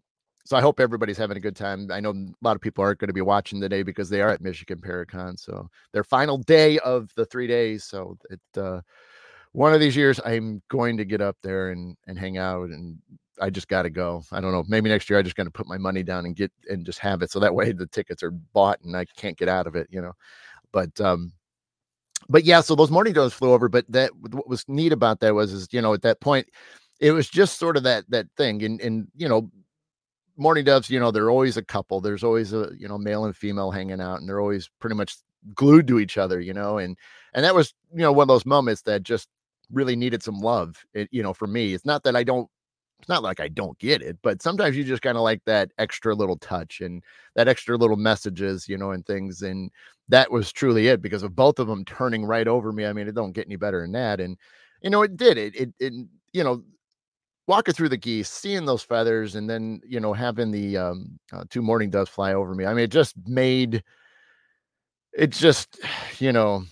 [0.45, 1.89] so I hope everybody's having a good time.
[1.91, 4.29] I know a lot of people aren't going to be watching today because they are
[4.29, 5.37] at Michigan Paracon.
[5.37, 7.83] So their final day of the three days.
[7.83, 8.79] So it uh,
[9.51, 12.97] one of these years I'm going to get up there and and hang out and
[13.41, 14.23] I just got to go.
[14.31, 14.63] I don't know.
[14.67, 16.99] Maybe next year I just going to put my money down and get and just
[16.99, 17.29] have it.
[17.29, 20.01] So that way the tickets are bought and I can't get out of it, you
[20.01, 20.13] know.
[20.71, 21.33] But um
[22.29, 23.69] but yeah, so those mourning doves flew over.
[23.69, 26.47] But that what was neat about that was is you know at that point
[26.99, 29.49] it was just sort of that that thing and and you know
[30.37, 33.35] mourning doves you know they're always a couple there's always a you know male and
[33.35, 35.17] female hanging out and they're always pretty much
[35.55, 36.97] glued to each other you know and
[37.33, 39.27] and that was you know one of those moments that just
[39.71, 42.49] really needed some love you know for me it's not that i don't
[42.99, 45.71] it's not like I don't get it, but sometimes you just kind of like that
[45.77, 47.03] extra little touch and
[47.35, 49.43] that extra little messages, you know, and things.
[49.43, 49.71] And
[50.09, 52.85] that was truly it because of both of them turning right over me.
[52.85, 54.19] I mean, it don't get any better than that.
[54.19, 54.37] And,
[54.81, 55.93] you know, it did it, it, it
[56.33, 56.63] you know,
[57.47, 61.43] walking through the geese, seeing those feathers, and then, you know, having the um, uh,
[61.49, 62.65] two mourning doves fly over me.
[62.65, 63.83] I mean, it just made
[65.13, 65.79] it just,
[66.19, 66.63] you know,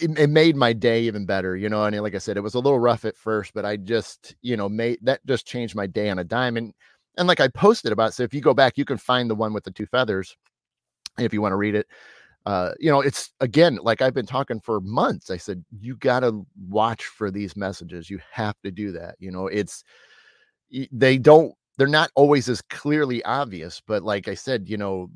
[0.00, 1.84] it, it, made my day even better, you know.
[1.84, 4.56] And like I said, it was a little rough at first, but I just, you
[4.56, 6.56] know, made that just changed my day on a dime.
[6.56, 6.72] And
[7.16, 9.52] and like I posted about, so if you go back, you can find the one
[9.52, 10.36] with the two feathers
[11.18, 11.86] if you want to read it.
[12.46, 15.30] Uh, you know, it's again like I've been talking for months.
[15.30, 18.08] I said you got to watch for these messages.
[18.08, 19.16] You have to do that.
[19.18, 19.84] You know, it's
[20.92, 25.10] they don't they're not always as clearly obvious, but like I said, you know,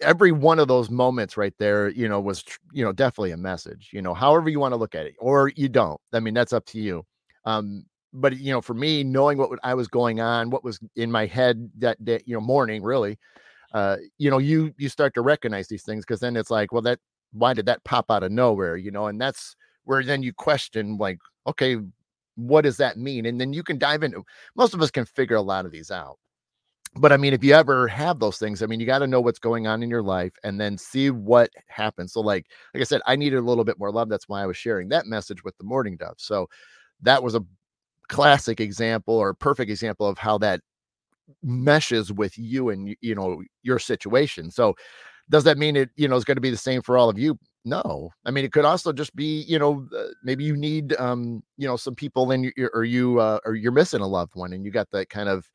[0.00, 3.90] every one of those moments right there, you know, was, you know, definitely a message,
[3.92, 6.00] you know, however you want to look at it, or you don't.
[6.12, 7.04] I mean, that's up to you.
[7.44, 11.10] Um, but you know, for me, knowing what I was going on, what was in
[11.10, 13.18] my head that day, you know, morning, really,
[13.72, 16.82] uh, you know, you you start to recognize these things because then it's like, well,
[16.82, 16.98] that
[17.32, 20.96] why did that pop out of nowhere, you know, and that's where then you question,
[20.98, 21.76] like, okay,
[22.34, 23.26] what does that mean?
[23.26, 24.24] And then you can dive into.
[24.56, 26.18] Most of us can figure a lot of these out
[26.96, 29.20] but I mean, if you ever have those things, I mean, you got to know
[29.20, 32.12] what's going on in your life and then see what happens.
[32.12, 34.08] So, like, like I said, I needed a little bit more love.
[34.08, 36.16] That's why I was sharing that message with the mourning dove.
[36.18, 36.48] So,
[37.02, 37.44] that was a
[38.08, 40.60] classic example or perfect example of how that
[41.42, 44.50] meshes with you and you know your situation.
[44.50, 44.74] So,
[45.30, 47.18] does that mean it you know is going to be the same for all of
[47.18, 47.38] you?
[47.64, 51.42] No, I mean, it could also just be you know uh, maybe you need um
[51.58, 54.52] you know some people in your or you uh, or you're missing a loved one
[54.54, 55.46] and you got that kind of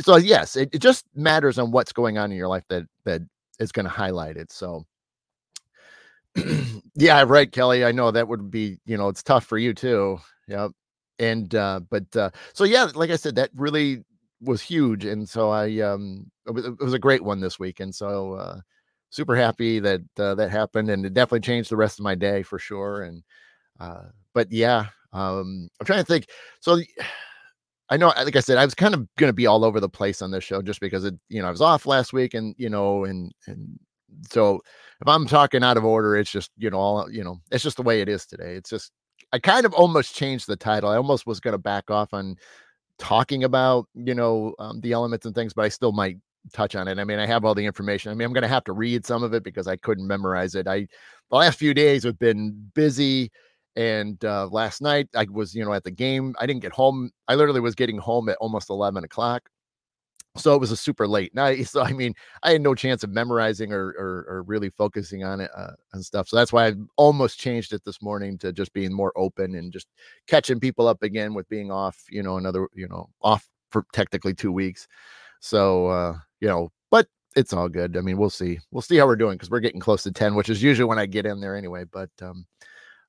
[0.00, 3.22] so yes, it, it just matters on what's going on in your life that that
[3.58, 4.50] is going to highlight it.
[4.52, 4.84] So
[6.96, 7.84] yeah, right, Kelly.
[7.84, 10.18] I know that would be, you know, it's tough for you too.
[10.48, 10.68] Yeah.
[11.18, 14.02] And uh, but uh, so yeah, like I said, that really
[14.40, 17.78] was huge, and so I um it was, it was a great one this week,
[17.78, 18.60] and so uh,
[19.10, 22.42] super happy that uh, that happened, and it definitely changed the rest of my day
[22.42, 23.02] for sure.
[23.02, 23.22] And
[23.78, 26.26] uh, but yeah, um, I'm trying to think.
[26.60, 26.78] So
[27.90, 29.88] I know, like I said, I was kind of going to be all over the
[29.88, 32.54] place on this show just because it, you know, I was off last week, and
[32.58, 33.78] you know, and and
[34.30, 34.60] so
[35.00, 37.76] if I'm talking out of order, it's just you know, all you know, it's just
[37.76, 38.54] the way it is today.
[38.54, 38.90] It's just
[39.32, 40.88] I kind of almost changed the title.
[40.90, 42.36] I almost was going to back off on
[42.98, 46.16] talking about you know um, the elements and things, but I still might
[46.52, 46.98] touch on it.
[46.98, 48.10] I mean, I have all the information.
[48.10, 50.54] I mean, I'm going to have to read some of it because I couldn't memorize
[50.54, 50.66] it.
[50.66, 50.86] I
[51.30, 53.30] the last few days have been busy
[53.76, 56.34] and uh, last night I was, you know, at the game.
[56.38, 57.10] I didn't get home.
[57.28, 59.48] I literally was getting home at almost 11 o'clock.
[60.36, 61.66] So it was a super late night.
[61.74, 65.40] So I mean, I had no chance of memorizing or or, or really focusing on
[65.40, 66.28] it uh, and stuff.
[66.28, 69.72] So that's why I almost changed it this morning to just being more open and
[69.72, 69.86] just
[70.26, 72.04] catching people up again with being off.
[72.10, 74.86] You know, another you know off for technically two weeks.
[75.40, 77.06] So uh, you know, but
[77.36, 77.96] it's all good.
[77.96, 78.58] I mean, we'll see.
[78.70, 80.98] We'll see how we're doing because we're getting close to 10, which is usually when
[80.98, 81.84] I get in there anyway.
[81.84, 82.46] But um,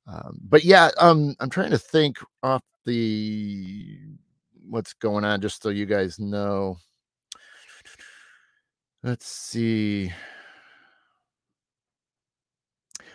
[0.07, 3.99] um, but yeah, um, I'm trying to think off the
[4.69, 6.77] what's going on, just so you guys know.
[9.03, 10.11] Let's see.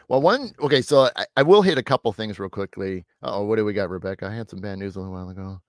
[0.08, 3.04] Well, one okay, so I, I will hit a couple things real quickly.
[3.22, 4.26] Oh, what do we got, Rebecca?
[4.26, 5.60] I had some bad news a little while ago.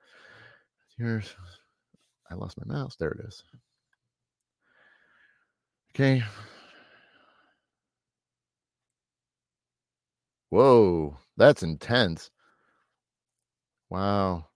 [0.98, 1.36] Here's
[2.30, 2.96] I lost my mouse.
[2.96, 3.44] There it is.
[5.94, 6.24] Okay,
[10.52, 12.30] Whoa, that's intense.
[13.92, 14.48] Wow.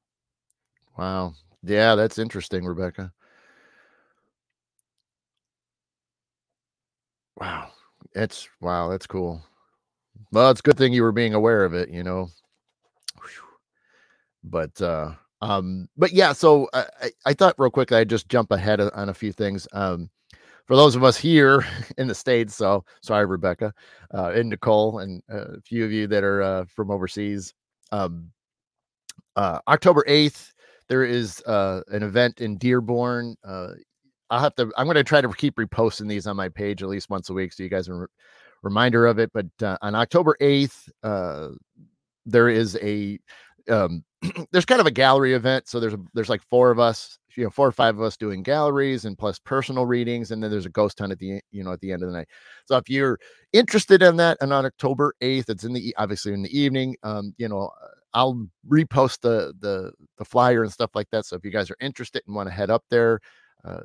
[0.98, 1.34] Wow.
[1.64, 3.14] Yeah, that's interesting, Rebecca.
[7.38, 7.72] Wow.
[8.14, 9.44] It's wow, that's cool.
[10.32, 12.30] Well, it's a good thing you were being aware of it, you know.
[14.44, 18.52] But uh um but yeah, so I I, I thought real quick I'd just jump
[18.52, 19.68] ahead on a few things.
[19.74, 20.10] Um
[20.66, 21.66] for those of us here
[21.98, 23.74] in the states so sorry rebecca
[24.14, 27.54] uh, and nicole and a few of you that are uh, from overseas
[27.92, 28.30] um,
[29.36, 30.52] uh, october 8th
[30.88, 33.70] there is uh, an event in dearborn uh,
[34.30, 36.90] i'll have to i'm going to try to keep reposting these on my page at
[36.90, 38.10] least once a week so you guys are
[38.64, 40.90] reminder of it but uh, on october 8th
[42.26, 43.20] there is a
[43.70, 44.04] um,
[44.52, 47.44] there's kind of a gallery event so there's a, there's like four of us you
[47.44, 50.66] know four or five of us doing galleries and plus personal readings and then there's
[50.66, 52.28] a ghost hunt at the you know at the end of the night.
[52.66, 53.20] So if you're
[53.54, 57.34] interested in that and on october 8th it's in the obviously in the evening um
[57.38, 61.26] you know uh, i'll repost the the the flyer and stuff like that.
[61.26, 63.20] So if you guys are interested and want to head up there
[63.66, 63.82] uh,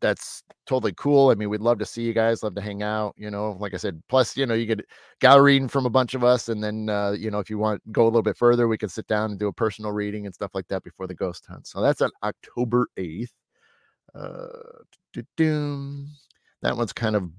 [0.00, 1.30] that's totally cool.
[1.30, 3.74] I mean, we'd love to see you guys, love to hang out, you know, like
[3.74, 4.80] I said, plus, you know, you get
[5.20, 6.48] gallery reading from a bunch of us.
[6.48, 8.88] And then, uh, you know, if you want go a little bit further, we can
[8.88, 11.66] sit down and do a personal reading and stuff like that before the ghost hunt.
[11.66, 13.32] So that's on October 8th.
[14.14, 14.46] Uh,
[16.62, 17.30] that one's kind of,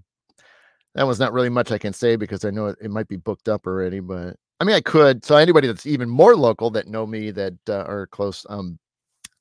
[0.96, 3.16] that one's not really much I can say because I know it, it might be
[3.16, 5.24] booked up already, but I mean, I could.
[5.24, 8.80] So anybody that's even more local that know me that uh, are close, um,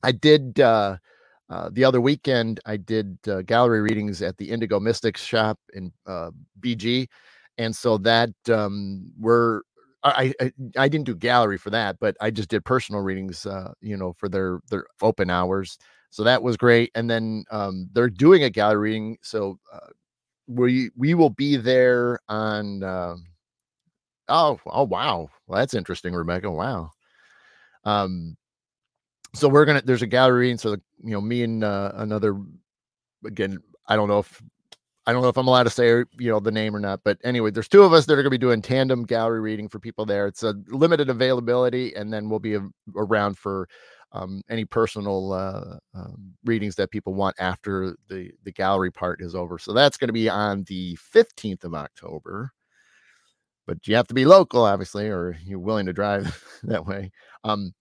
[0.02, 0.96] I did, uh,
[1.52, 5.92] uh, the other weekend, I did uh, gallery readings at the Indigo Mystics shop in
[6.06, 7.08] uh, BG,
[7.58, 9.64] and so that um, were
[10.04, 13.72] I, I, I didn't do gallery for that, but I just did personal readings, uh,
[13.82, 15.78] you know, for their their open hours.
[16.10, 16.92] So that was great.
[16.96, 19.88] And then um, they're doing a gallery reading, so uh,
[20.48, 22.82] we we will be there on.
[24.28, 26.50] Oh oh wow, well, that's interesting, Rebecca.
[26.50, 26.90] Wow.
[27.84, 28.36] Um,
[29.34, 32.40] so we're gonna there's a gallery and so the, you know me and uh, another
[33.24, 34.42] again i don't know if
[35.06, 37.18] i don't know if i'm allowed to say you know the name or not but
[37.24, 39.78] anyway there's two of us that are going to be doing tandem gallery reading for
[39.78, 40.26] people there.
[40.26, 43.68] It's a limited availability and then we'll be a, around for
[44.12, 49.34] um, any personal uh, um, readings that people want after the the gallery part is
[49.34, 49.58] over.
[49.58, 52.52] So that's going to be on the 15th of october.
[53.66, 57.10] But you have to be local obviously or you're willing to drive that way.
[57.44, 57.72] Um,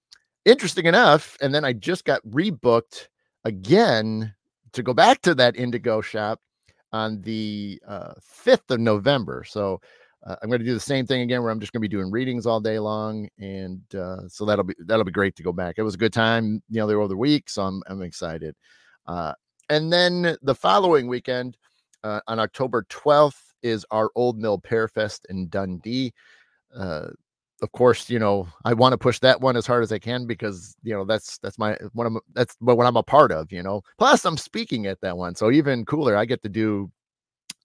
[0.45, 3.07] interesting enough, and then I just got rebooked
[3.45, 4.33] again
[4.73, 6.39] to go back to that Indigo shop
[6.93, 8.13] on the uh,
[8.45, 9.43] 5th of November.
[9.47, 9.81] So
[10.25, 11.95] uh, I'm going to do the same thing again, where I'm just going to be
[11.95, 15.51] doing readings all day long, and uh, so that'll be that'll be great to go
[15.51, 15.75] back.
[15.77, 18.55] It was a good time, you know, the other week, so I'm I'm excited.
[19.07, 19.33] Uh,
[19.69, 21.57] and then the following weekend,
[22.03, 26.13] uh, on October 12th, is our Old Mill Pear Fest in Dundee.
[27.61, 30.25] Of course, you know, I want to push that one as hard as I can
[30.25, 33.51] because you know that's that's my one of my, that's what I'm a part of.
[33.51, 36.15] You know, plus I'm speaking at that one, so even cooler.
[36.17, 36.91] I get to do.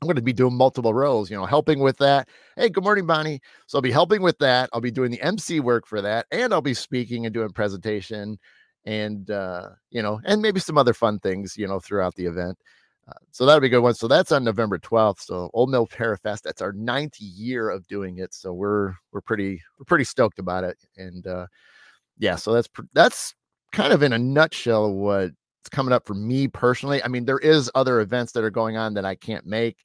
[0.03, 2.29] I'm going to be doing multiple roles, you know, helping with that.
[2.57, 3.41] Hey, good morning, Bonnie.
[3.67, 4.69] So I'll be helping with that.
[4.73, 8.39] I'll be doing the MC work for that, and I'll be speaking and doing presentation.
[8.85, 12.59] and uh, you know, and maybe some other fun things, you know, throughout the event.
[13.31, 13.95] So that'll be a good one.
[13.95, 15.21] So that's on November 12th.
[15.21, 18.35] So Old Mill Parafest, that's our ninth year of doing it.
[18.35, 20.77] So we're we're pretty we're pretty stoked about it.
[20.97, 21.47] And uh
[22.19, 23.35] yeah, so that's that's
[23.73, 25.35] kind of in a nutshell what's
[25.71, 27.03] coming up for me personally.
[27.03, 29.77] I mean, there is other events that are going on that I can't make.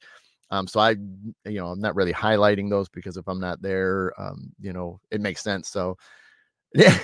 [0.49, 4.13] Um, so I, you know, I'm not really highlighting those because if I'm not there,
[4.17, 5.69] um, you know, it makes sense.
[5.69, 5.97] So
[6.73, 6.97] yeah,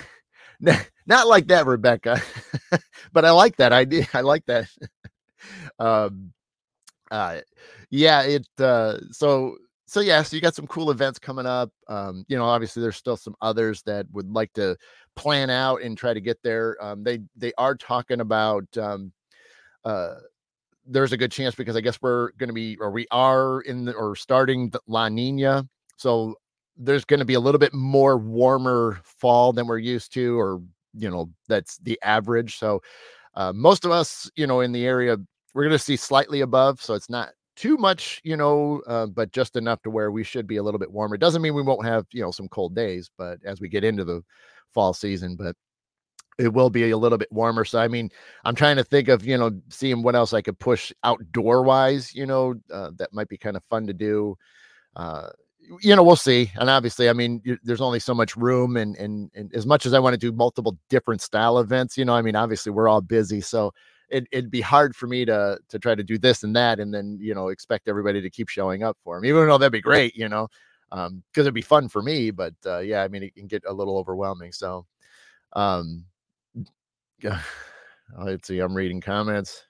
[1.06, 2.22] not like that, Rebecca.
[3.14, 4.08] but I like that idea.
[4.14, 4.68] I like that.
[5.80, 6.34] Um,
[7.12, 7.40] uh,
[7.90, 8.48] yeah, it.
[8.60, 11.72] Uh, so so yeah, so you got some cool events coming up.
[11.88, 14.78] Um, you know, obviously there's still some others that would like to
[15.16, 16.78] plan out and try to get there.
[16.82, 19.14] Um, they they are talking about um,
[19.86, 20.16] uh,
[20.86, 23.86] there's a good chance because I guess we're going to be or we are in
[23.86, 26.36] the, or starting the La Nina, so
[26.78, 30.62] there's going to be a little bit more warmer fall than we're used to, or
[30.94, 32.58] you know that's the average.
[32.58, 32.82] So
[33.36, 35.18] uh, most of us, you know, in the area,
[35.58, 39.32] we're going to see slightly above, so it's not too much, you know, uh, but
[39.32, 41.18] just enough to where we should be a little bit warmer.
[41.18, 44.06] Doesn't mean we won't have, you know, some cold days, but as we get into
[44.06, 44.22] the
[44.72, 45.56] fall season, but
[46.38, 47.66] it will be a little bit warmer.
[47.66, 48.12] So, I mean,
[48.46, 52.14] I'm trying to think of, you know, seeing what else I could push outdoor wise,
[52.14, 54.38] you know, uh, that might be kind of fun to do.
[54.96, 55.30] Uh,
[55.82, 56.52] you know, we'll see.
[56.58, 59.88] And obviously, I mean, you, there's only so much room, and, and and as much
[59.88, 62.88] as I want to do multiple different style events, you know, I mean, obviously we're
[62.88, 63.74] all busy, so
[64.10, 66.94] it, it'd be hard for me to to try to do this and that, and
[66.94, 69.82] then you know expect everybody to keep showing up for them, even though that'd be
[69.82, 70.48] great, you know,
[70.90, 72.32] because um, it'd be fun for me.
[72.32, 74.52] But uh, yeah, I mean, it can get a little overwhelming.
[74.52, 74.86] So,
[75.54, 76.06] um,
[78.18, 79.64] let's see, I'm reading comments.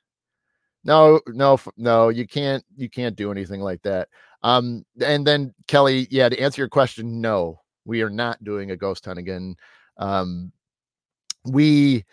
[0.83, 4.07] No, no, no, you can't, you can't do anything like that.
[4.43, 8.77] Um, and then Kelly, yeah, to answer your question, no, we are not doing a
[8.77, 9.55] ghost hunt again.
[9.97, 10.51] Um,
[11.45, 12.05] we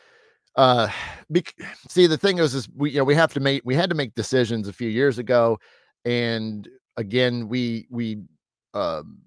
[0.57, 0.89] uh
[1.31, 1.55] bec-
[1.89, 3.97] see the thing is is we you know we have to make we had to
[3.97, 5.59] make decisions a few years ago
[6.05, 8.19] and again we we
[8.75, 9.19] um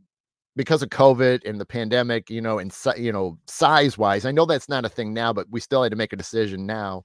[0.55, 4.45] because of covid and the pandemic you know and you know size wise i know
[4.45, 7.03] that's not a thing now but we still had to make a decision now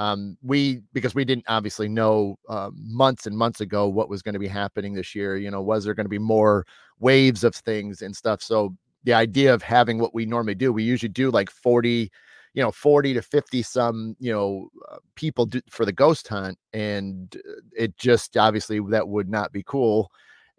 [0.00, 4.32] um, we because we didn't obviously know uh, months and months ago what was going
[4.32, 5.36] to be happening this year.
[5.36, 6.64] You know, was there going to be more
[7.00, 8.42] waves of things and stuff?
[8.42, 12.10] So the idea of having what we normally do, we usually do like forty,
[12.54, 16.58] you know, forty to fifty some, you know, uh, people do, for the ghost hunt,
[16.72, 20.10] and uh, it just obviously that would not be cool.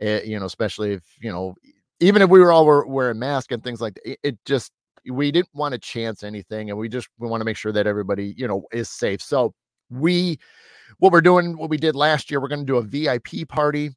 [0.02, 1.56] Uh, you know, especially if you know,
[2.00, 4.72] even if we were all were, wearing masks and things like that, it, it just
[5.10, 7.88] we didn't want to chance anything and we just we want to make sure that
[7.88, 9.54] everybody you know is safe so
[9.90, 10.38] we
[11.00, 13.90] what we're doing what we did last year we're going to do a vip party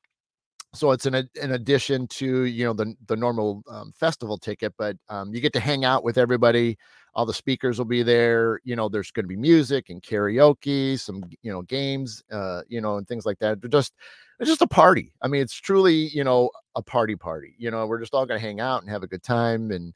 [0.74, 4.96] so it's an, an addition to you know the the normal um, festival ticket but
[5.08, 6.76] um, you get to hang out with everybody
[7.14, 10.98] all the speakers will be there you know there's going to be music and karaoke
[10.98, 13.94] some you know games uh you know and things like that but just
[14.40, 17.86] it's just a party i mean it's truly you know a party party you know
[17.86, 19.94] we're just all going to hang out and have a good time and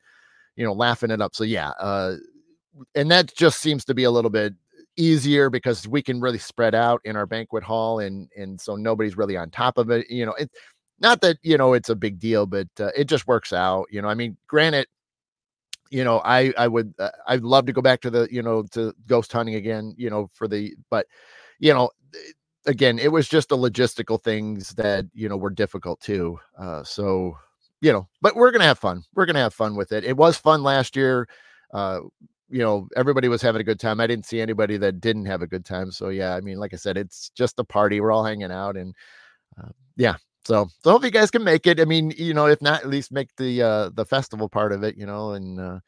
[0.58, 1.34] you know, laughing it up.
[1.34, 2.16] So yeah, uh,
[2.94, 4.54] and that just seems to be a little bit
[4.96, 9.16] easier because we can really spread out in our banquet hall and and so nobody's
[9.16, 10.50] really on top of it you know it
[10.98, 14.02] not that you know it's a big deal but uh, it just works out you
[14.02, 14.88] know i mean granted
[15.90, 18.62] you know i i would uh, i'd love to go back to the you know
[18.62, 21.06] to ghost hunting again you know for the but
[21.58, 21.90] you know
[22.66, 27.34] again it was just the logistical things that you know were difficult too uh so
[27.80, 29.04] you know, but we're gonna have fun.
[29.14, 30.04] We're gonna have fun with it.
[30.04, 31.28] It was fun last year.
[31.72, 32.00] Uh,
[32.50, 34.00] you know, everybody was having a good time.
[34.00, 35.90] I didn't see anybody that didn't have a good time.
[35.92, 38.00] So yeah, I mean, like I said, it's just a party.
[38.00, 38.94] We're all hanging out, and
[39.62, 40.16] uh, yeah.
[40.48, 41.78] So, so hope you guys can make it.
[41.78, 44.82] I mean, you know, if not, at least make the uh, the festival part of
[44.82, 44.96] it.
[44.96, 45.78] You know, and uh,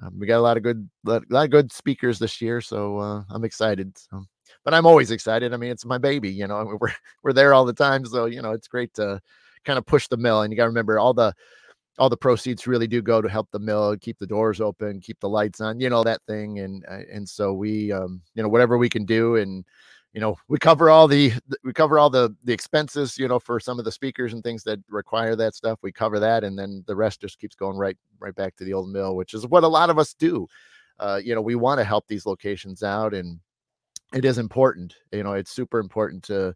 [0.00, 2.62] um, we got a lot of good, lot, lot of good speakers this year.
[2.62, 3.92] So uh, I'm excited.
[3.98, 4.24] So,
[4.64, 5.52] but I'm always excited.
[5.52, 6.30] I mean, it's my baby.
[6.30, 8.06] You know, we're we're there all the time.
[8.06, 9.20] So you know, it's great to
[9.66, 10.40] kind of push the mill.
[10.40, 11.34] And you got to remember all the
[11.98, 15.20] all the proceeds really do go to help the mill keep the doors open, keep
[15.20, 16.60] the lights on, you know that thing.
[16.60, 19.62] And uh, and so we, um, you know, whatever we can do, and
[20.16, 21.30] you know, we cover all the
[21.62, 24.64] we cover all the the expenses, you know, for some of the speakers and things
[24.64, 25.78] that require that stuff.
[25.82, 28.72] We cover that, and then the rest just keeps going right right back to the
[28.72, 30.48] old mill, which is what a lot of us do.
[30.98, 33.38] Uh, you know, we want to help these locations out, and
[34.14, 34.94] it is important.
[35.12, 36.54] You know, it's super important to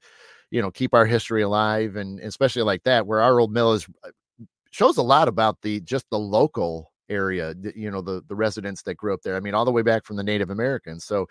[0.51, 3.87] you know keep our history alive and especially like that where our old mill is
[4.05, 4.11] uh,
[4.71, 8.97] shows a lot about the just the local area you know the the residents that
[8.97, 11.27] grew up there i mean all the way back from the native americans so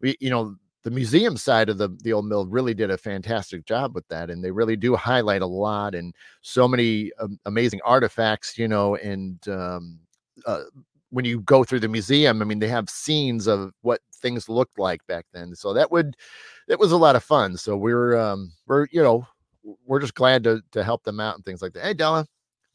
[0.00, 3.64] we you know the museum side of the the old mill really did a fantastic
[3.64, 7.80] job with that and they really do highlight a lot and so many um, amazing
[7.84, 9.98] artifacts you know and um,
[10.46, 10.62] uh,
[11.14, 14.80] when you go through the museum, I mean, they have scenes of what things looked
[14.80, 15.54] like back then.
[15.54, 16.16] So that would
[16.66, 17.56] that was a lot of fun.
[17.56, 19.24] So we're um we're you know
[19.86, 21.84] we're just glad to to help them out and things like that.
[21.84, 22.26] Hey Della,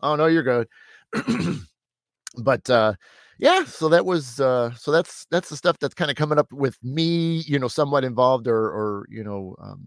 [0.02, 0.68] oh no, you're good.
[2.38, 2.94] but uh
[3.40, 6.52] yeah, so that was uh so that's that's the stuff that's kind of coming up
[6.54, 9.82] with me, you know, somewhat involved or or you know um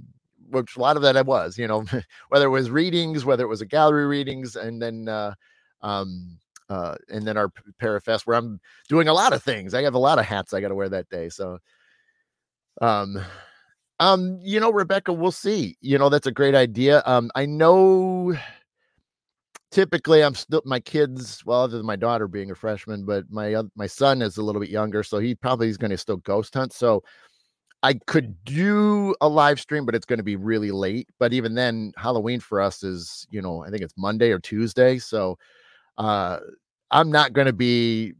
[0.50, 1.84] which a lot of that I was, you know,
[2.30, 5.34] whether it was readings, whether it was a gallery readings, and then uh
[5.82, 6.38] um
[6.70, 9.74] uh, and then our Parafest where I'm doing a lot of things.
[9.74, 11.28] I have a lot of hats I got to wear that day.
[11.28, 11.59] So,
[12.80, 13.20] um,
[14.00, 15.76] um, you know, Rebecca, we'll see.
[15.80, 17.03] You know, that's a great idea.
[17.07, 18.34] Um, I know
[19.73, 23.57] typically I'm still my kids, well, other than my daughter being a freshman, but my
[23.77, 26.55] my son is a little bit younger, so he probably is going to still ghost
[26.55, 26.73] hunt.
[26.73, 27.03] So
[27.83, 31.09] I could do a live stream, but it's going to be really late.
[31.18, 34.99] But even then, Halloween for us is, you know, I think it's Monday or Tuesday.
[34.99, 35.39] So
[35.99, 36.39] uh
[36.91, 38.14] I'm not going to be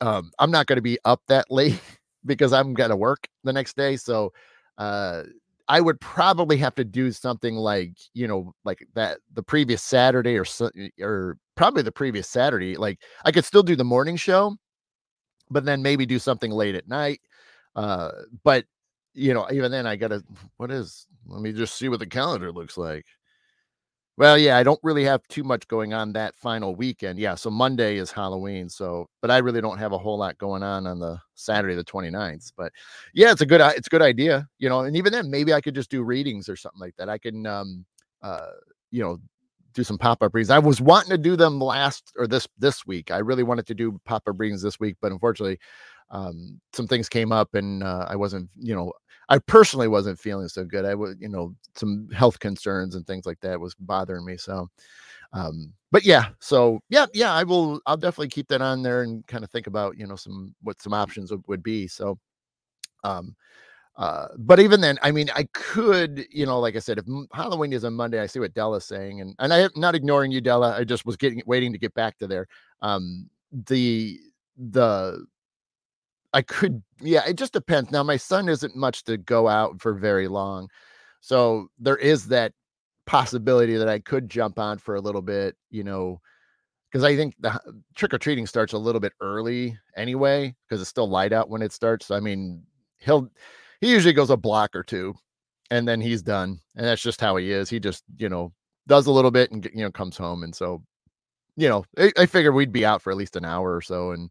[0.00, 1.80] um I'm not going to be up that late
[2.26, 4.32] because I'm going to work the next day so
[4.78, 5.24] uh
[5.70, 10.36] I would probably have to do something like, you know, like that the previous Saturday
[10.36, 10.44] or
[11.00, 12.76] or probably the previous Saturday.
[12.76, 14.56] Like I could still do the morning show,
[15.48, 17.20] but then maybe do something late at night.
[17.76, 18.10] Uh,
[18.42, 18.64] but
[19.14, 20.24] you know, even then I gotta
[20.56, 23.06] what is let me just see what the calendar looks like.
[24.20, 27.18] Well, yeah, I don't really have too much going on that final weekend.
[27.18, 28.68] Yeah, so Monday is Halloween.
[28.68, 31.82] So, but I really don't have a whole lot going on on the Saturday the
[31.84, 32.52] 29th.
[32.54, 32.70] But
[33.14, 34.80] yeah, it's a good it's a good idea, you know.
[34.80, 37.08] And even then maybe I could just do readings or something like that.
[37.08, 37.86] I can um
[38.20, 38.48] uh
[38.90, 39.16] you know,
[39.72, 40.50] do some pop-up readings.
[40.50, 43.10] I was wanting to do them last or this this week.
[43.10, 45.58] I really wanted to do pop-up readings this week, but unfortunately
[46.10, 48.92] um some things came up and uh, I wasn't, you know,
[49.28, 50.84] I personally wasn't feeling so good.
[50.84, 54.36] I was, you know, some health concerns and things like that was bothering me.
[54.36, 54.68] So,
[55.32, 59.24] um, but yeah, so yeah, yeah, I will, I'll definitely keep that on there and
[59.28, 61.86] kind of think about, you know, some, what some options would, would be.
[61.86, 62.18] So,
[63.04, 63.36] um,
[63.96, 67.72] uh, but even then, I mean, I could, you know, like I said, if Halloween
[67.72, 70.74] is on Monday, I see what Della's saying, and and I'm not ignoring you, Della.
[70.74, 72.46] I just was getting waiting to get back to there.
[72.80, 74.18] Um, the
[74.56, 75.26] the
[76.32, 77.90] I could, yeah, it just depends.
[77.90, 80.68] Now, my son isn't much to go out for very long.
[81.20, 82.52] So there is that
[83.06, 86.20] possibility that I could jump on for a little bit, you know,
[86.90, 87.60] because I think the
[87.94, 91.62] trick or treating starts a little bit early anyway, because it's still light out when
[91.62, 92.06] it starts.
[92.06, 92.62] So, I mean,
[92.98, 93.28] he'll,
[93.80, 95.14] he usually goes a block or two
[95.70, 96.60] and then he's done.
[96.76, 97.68] And that's just how he is.
[97.68, 98.52] He just, you know,
[98.86, 100.42] does a little bit and, you know, comes home.
[100.42, 100.82] And so,
[101.56, 104.12] you know, I, I figure we'd be out for at least an hour or so.
[104.12, 104.30] And,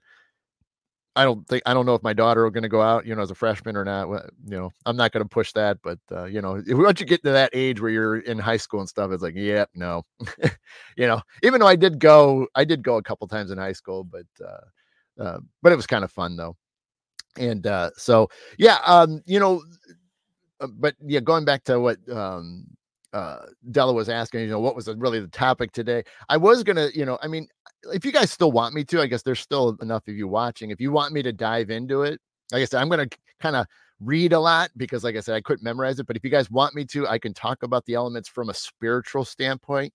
[1.16, 3.16] I don't think I don't know if my daughter are going to go out, you
[3.16, 4.08] know, as a freshman or not.
[4.08, 7.24] You know, I'm not going to push that, but uh, you know, once you get
[7.24, 10.04] to that age where you're in high school and stuff, it's like, yeah, no,
[10.98, 11.22] you know.
[11.44, 14.26] Even though I did go, I did go a couple times in high school, but
[14.46, 16.56] uh, uh, but it was kind of fun though.
[17.38, 19.64] And uh, so, yeah, um, you know,
[20.62, 22.66] uh, but yeah, going back to what um,
[23.14, 23.40] uh,
[23.72, 26.04] Della was asking, you know, what was really the topic today?
[26.30, 27.48] I was gonna, you know, I mean,
[27.94, 30.72] if you guys still want me to, I guess there's still enough of you watching.
[30.72, 32.20] If you want me to dive into it,
[32.52, 33.66] like I said, I'm to kind of
[34.00, 36.08] read a lot because, like I said, I couldn't memorize it.
[36.08, 38.54] But if you guys want me to, I can talk about the elements from a
[38.54, 39.94] spiritual standpoint,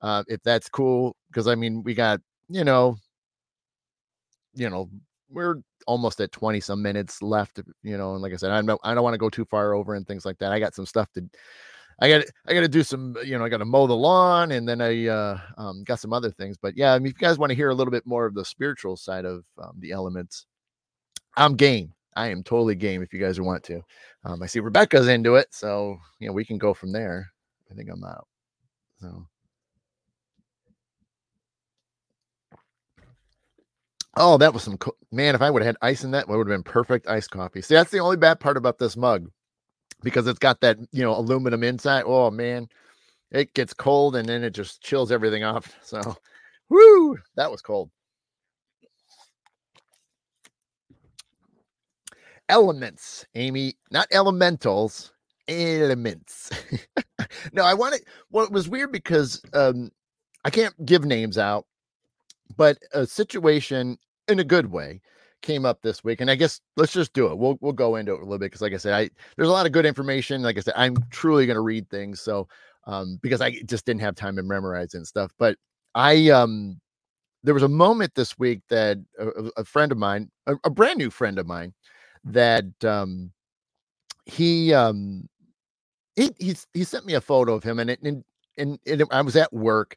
[0.00, 1.16] uh, if that's cool.
[1.28, 2.96] Because I mean, we got, you know,
[4.54, 4.88] you know,
[5.30, 8.80] we're almost at 20 some minutes left, you know, and like I said, I don't,
[8.84, 10.52] I don't want to go too far over and things like that.
[10.52, 11.28] I got some stuff to
[12.00, 14.52] I got I got to do some, you know, I got to mow the lawn,
[14.52, 16.56] and then I uh, um, got some other things.
[16.56, 18.34] But yeah, I mean, if you guys want to hear a little bit more of
[18.34, 20.46] the spiritual side of um, the elements,
[21.36, 21.92] I'm game.
[22.16, 23.80] I am totally game if you guys want to.
[24.24, 27.30] Um, I see Rebecca's into it, so you know we can go from there.
[27.70, 28.26] I think I'm out.
[29.00, 29.26] So.
[34.16, 35.34] Oh, that was some co- man.
[35.34, 37.62] If I would have had ice in that, would have been perfect iced coffee.
[37.62, 39.28] See, that's the only bad part about this mug
[40.04, 42.04] because it's got that you know aluminum inside.
[42.06, 42.68] Oh man,
[43.30, 45.74] it gets cold and then it just chills everything off.
[45.82, 46.16] So,
[46.68, 47.90] whoo, that was cold.
[52.48, 55.12] Elements, Amy, not elementals,
[55.48, 56.50] elements.
[57.52, 58.02] no, I want it.
[58.30, 59.90] Well, it was weird because um,
[60.44, 61.66] I can't give names out,
[62.56, 63.98] but a situation
[64.28, 65.00] in a good way
[65.44, 67.38] came up this week, and I guess let's just do it.
[67.38, 69.52] We'll we'll go into it a little bit because, like I said, I there's a
[69.52, 70.42] lot of good information.
[70.42, 72.48] Like I said, I'm truly going to read things, so
[72.86, 75.30] um, because I just didn't have time to memorize and stuff.
[75.38, 75.56] But
[75.94, 76.80] I um,
[77.44, 79.28] there was a moment this week that a,
[79.58, 81.74] a friend of mine, a, a, brand new friend of mine,
[82.24, 83.30] that um,
[84.24, 85.28] he um,
[86.16, 88.24] he he he sent me a photo of him, and it and,
[88.56, 89.96] and, and I was at work,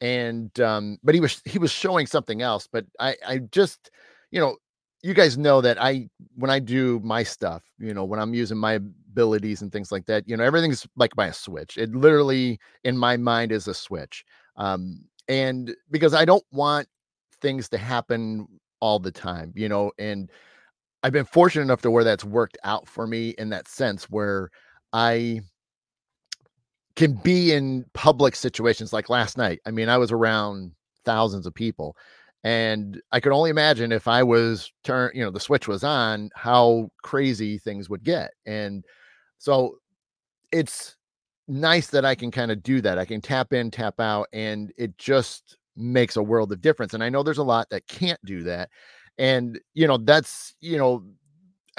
[0.00, 3.90] and um, but he was he was showing something else, but I I just
[4.30, 4.56] you know,
[5.02, 8.58] you guys know that I when I do my stuff, you know, when I'm using
[8.58, 11.78] my abilities and things like that, you know, everything's like by a switch.
[11.78, 14.24] It literally in my mind is a switch.
[14.56, 16.88] Um, and because I don't want
[17.40, 18.48] things to happen
[18.80, 20.30] all the time, you know, and
[21.02, 24.50] I've been fortunate enough to where that's worked out for me in that sense where
[24.92, 25.42] I
[26.96, 29.60] can be in public situations like last night.
[29.64, 30.72] I mean, I was around
[31.04, 31.96] thousands of people
[32.44, 36.30] and I could only imagine if I was turn, you know, the switch was on,
[36.34, 38.32] how crazy things would get.
[38.46, 38.84] And
[39.38, 39.78] so
[40.52, 40.96] it's
[41.48, 42.98] nice that I can kind of do that.
[42.98, 46.94] I can tap in, tap out, and it just makes a world of difference.
[46.94, 48.70] And I know there's a lot that can't do that.
[49.18, 51.04] And, you know, that's, you know,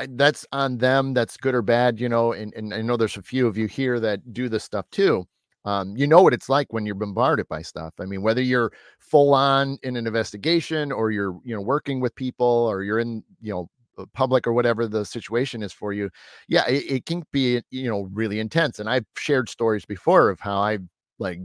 [0.10, 1.14] that's on them.
[1.14, 2.34] That's good or bad, you know.
[2.34, 5.26] And, and I know there's a few of you here that do this stuff too
[5.66, 7.93] um, you know what it's like when you're bombarded by stuff.
[7.99, 12.16] I mean, whether you're full on in an investigation or you're, you know, working with
[12.16, 13.70] people or you're in, you know,
[14.14, 16.10] public or whatever the situation is for you.
[16.47, 18.80] Yeah, it, it can be, you know, really intense.
[18.80, 20.80] And I've shared stories before of how I
[21.18, 21.39] like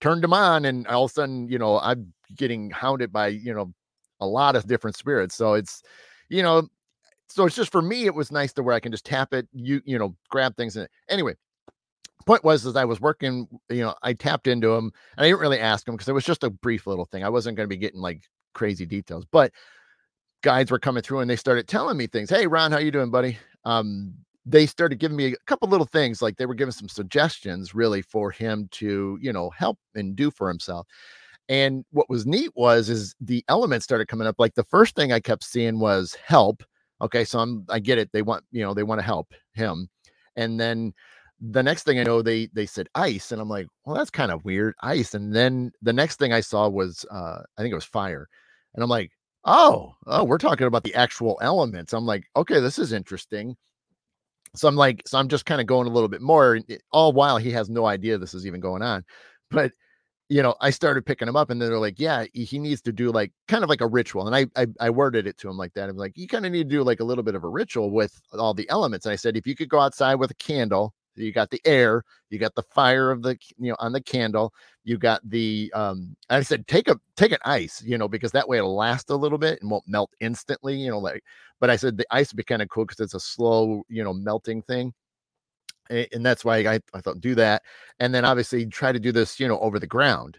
[0.00, 3.54] turned them on and all of a sudden, you know, I'm getting hounded by, you
[3.54, 3.72] know,
[4.20, 5.34] a lot of different spirits.
[5.34, 5.82] So it's,
[6.28, 6.68] you know,
[7.28, 9.46] so it's just for me, it was nice to where I can just tap it,
[9.52, 10.76] you, you know, grab things.
[10.76, 11.34] And anyway,
[12.22, 15.40] point was as I was working, you know, I tapped into him and I didn't
[15.40, 17.24] really ask him because it was just a brief little thing.
[17.24, 18.22] I wasn't going to be getting like
[18.54, 19.52] crazy details, but
[20.42, 22.30] guides were coming through and they started telling me things.
[22.30, 23.38] Hey, Ron, how you doing, buddy?
[23.64, 24.14] Um,
[24.44, 28.02] they started giving me a couple little things like they were giving some suggestions really
[28.02, 30.86] for him to, you know, help and do for himself.
[31.48, 34.36] And what was neat was is the elements started coming up.
[34.38, 36.62] Like the first thing I kept seeing was help.
[37.00, 38.10] Okay, so I'm I get it.
[38.12, 39.88] They want, you know, they want to help him.
[40.36, 40.92] And then
[41.50, 44.30] the next thing I know, they they said ice, and I'm like, well, that's kind
[44.30, 45.14] of weird, ice.
[45.14, 48.28] And then the next thing I saw was, uh, I think it was fire,
[48.74, 49.10] and I'm like,
[49.44, 51.92] oh, oh, we're talking about the actual elements.
[51.92, 53.56] I'm like, okay, this is interesting.
[54.54, 56.60] So I'm like, so I'm just kind of going a little bit more,
[56.92, 59.04] all while he has no idea this is even going on.
[59.50, 59.72] But
[60.28, 62.92] you know, I started picking him up, and then they're like, yeah, he needs to
[62.92, 64.28] do like kind of like a ritual.
[64.28, 65.88] And I I, I worded it to him like that.
[65.88, 67.90] I'm like, you kind of need to do like a little bit of a ritual
[67.90, 69.06] with all the elements.
[69.06, 72.04] And I said, if you could go outside with a candle you got the air,
[72.30, 74.52] you got the fire of the you know on the candle,
[74.84, 78.48] you got the um I said take a take an ice, you know, because that
[78.48, 81.22] way it'll last a little bit and won't melt instantly, you know, like
[81.60, 84.02] but I said the ice would be kind of cool because it's a slow, you
[84.04, 84.92] know, melting thing.
[85.90, 87.62] And that's why I, I thought do that.
[88.00, 90.38] And then obviously try to do this, you know, over the ground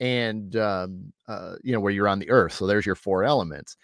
[0.00, 2.52] and um uh you know where you're on the earth.
[2.52, 3.76] So there's your four elements.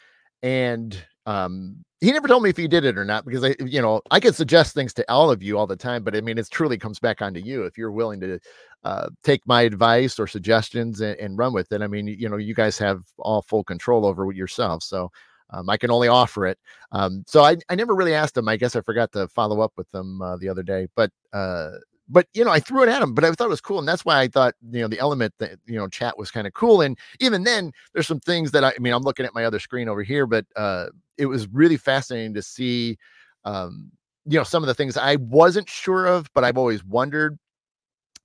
[0.42, 0.96] And
[1.30, 4.00] um he never told me if he did it or not because I, you know,
[4.10, 6.48] I could suggest things to all of you all the time, but I mean, it
[6.50, 8.40] truly comes back onto you if you're willing to
[8.84, 11.82] uh, take my advice or suggestions and, and, run with it.
[11.82, 15.10] I mean, you know, you guys have all full control over yourself, so
[15.50, 16.58] um, I can only offer it.
[16.92, 18.48] Um, so I, I never really asked him.
[18.48, 21.72] I guess I forgot to follow up with them uh, the other day, but uh,
[22.10, 23.86] but you know, I threw it at him, but I thought it was cool, and
[23.86, 26.54] that's why I thought you know the element that you know chat was kind of
[26.54, 26.80] cool.
[26.80, 29.60] And even then, there's some things that I, I mean, I'm looking at my other
[29.60, 30.86] screen over here, but uh,
[31.20, 32.96] it was really fascinating to see,
[33.44, 33.92] um,
[34.24, 37.38] you know, some of the things I wasn't sure of, but I've always wondered.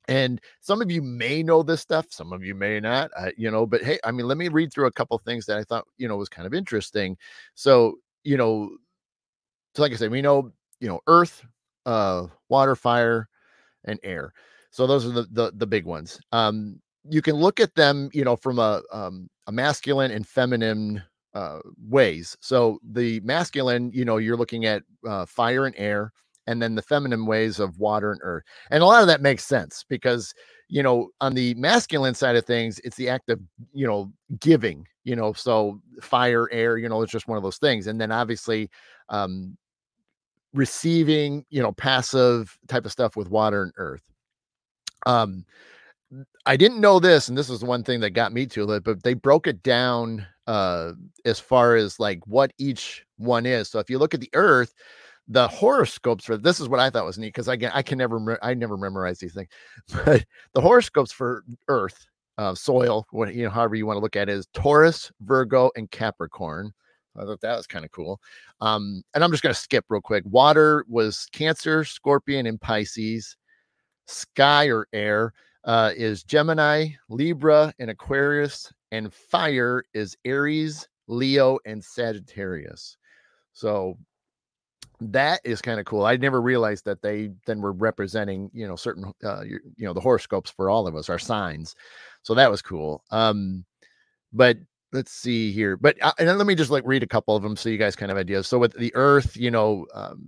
[0.07, 3.49] And some of you may know this stuff, some of you may not, uh, you
[3.51, 3.65] know.
[3.65, 6.07] But hey, I mean, let me read through a couple things that I thought you
[6.07, 7.17] know was kind of interesting.
[7.55, 8.69] So you know,
[9.73, 11.43] so like I said, we know you know Earth,
[11.87, 13.27] uh, water, fire
[13.85, 14.31] and air.
[14.69, 16.19] So those are the the, the big ones.
[16.31, 16.79] Um,
[17.09, 21.01] you can look at them, you know, from a um, a masculine and feminine
[21.35, 22.35] uh, ways.
[22.39, 26.11] So the masculine, you know, you're looking at uh, fire and air,
[26.47, 28.43] and then the feminine ways of water and earth.
[28.71, 30.33] And a lot of that makes sense because
[30.67, 33.39] you know on the masculine side of things, it's the act of
[33.73, 34.87] you know giving.
[35.03, 37.85] You know, so fire, air, you know, it's just one of those things.
[37.85, 38.71] And then obviously,
[39.09, 39.55] um,
[40.51, 44.01] receiving, you know, passive type of stuff with water and earth.
[45.05, 45.45] Um,
[46.47, 49.03] I didn't know this, and this is one thing that got me to it, but
[49.03, 50.93] they broke it down uh
[51.25, 53.69] as far as like what each one is.
[53.69, 54.73] So if you look at the earth,
[55.27, 58.37] the horoscopes for this is what I thought was neat because again I can never
[58.43, 59.49] I never memorize these things,
[60.05, 62.05] but the horoscopes for Earth,
[62.37, 65.71] uh, soil, what you know, however you want to look at it, is Taurus, Virgo,
[65.75, 66.71] and Capricorn.
[67.17, 68.19] I thought that was kind of cool.
[68.59, 70.23] Um, and I'm just going to skip real quick.
[70.27, 73.37] Water was Cancer, Scorpion, and Pisces.
[74.07, 75.33] Sky or air
[75.63, 78.71] uh, is Gemini, Libra, and Aquarius.
[78.95, 82.95] And fire is Aries, Leo, and Sagittarius.
[83.51, 83.97] So
[85.01, 86.05] that is kind of cool.
[86.05, 89.91] I never realized that they then were representing, you know, certain, uh, you, you know,
[89.91, 91.75] the horoscopes for all of us, our signs.
[92.23, 93.03] So that was cool.
[93.11, 93.65] Um,
[94.31, 94.57] but
[94.93, 95.75] let's see here.
[95.75, 97.97] But uh, and let me just like read a couple of them so you guys
[97.97, 98.47] kind of ideas.
[98.47, 100.23] So with the Earth, you know, um,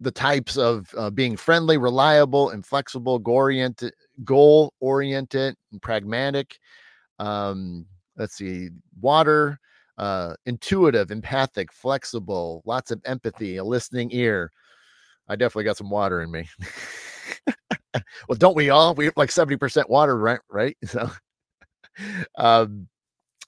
[0.00, 3.94] the types of uh, being friendly, reliable, and flexible, goal oriented,
[4.24, 6.58] goal oriented, and pragmatic.
[7.18, 7.86] Um,
[8.16, 9.58] let's see, water,
[9.98, 14.50] uh, intuitive, empathic, flexible, lots of empathy, a listening ear.
[15.28, 16.48] I definitely got some water in me.
[18.28, 18.94] well, don't we all?
[18.94, 20.40] We have like 70% water, right?
[20.50, 20.76] Right.
[20.86, 21.10] So,
[22.36, 22.88] um,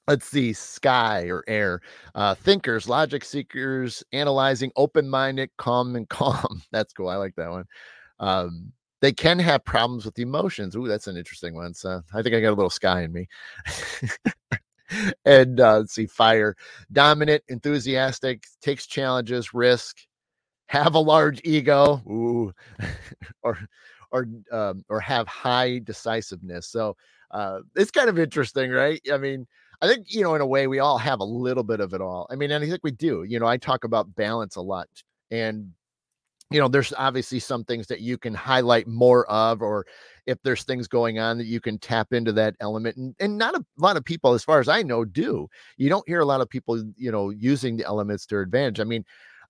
[0.07, 1.81] let's see, sky or air,
[2.15, 6.63] uh, thinkers, logic seekers, analyzing, open minded, calm and calm.
[6.71, 7.09] That's cool.
[7.09, 7.65] I like that one.
[8.21, 8.73] Um,
[9.07, 10.75] they can have problems with emotions.
[10.75, 11.75] Ooh, that's an interesting one.
[11.75, 13.29] So I think I got a little sky in me.
[15.25, 16.57] and uh, let's see, fire,
[16.91, 19.99] dominant, enthusiastic, takes challenges, risk,
[20.67, 22.53] have a large ego, ooh,
[23.45, 23.57] or
[24.11, 26.67] or um, or have high decisiveness.
[26.67, 26.97] So
[27.31, 29.01] uh, it's kind of interesting, right?
[29.13, 29.47] I mean,
[29.83, 32.01] I think you know, in a way, we all have a little bit of it
[32.01, 32.27] all.
[32.29, 33.23] I mean, and I think we do.
[33.23, 34.89] You know, I talk about balance a lot,
[35.31, 35.71] and
[36.51, 39.87] you know, there's obviously some things that you can highlight more of, or
[40.27, 42.97] if there's things going on that you can tap into that element.
[42.97, 45.49] And, and not a lot of people, as far as I know, do.
[45.77, 48.81] You don't hear a lot of people, you know, using the elements to advantage.
[48.81, 49.05] I mean,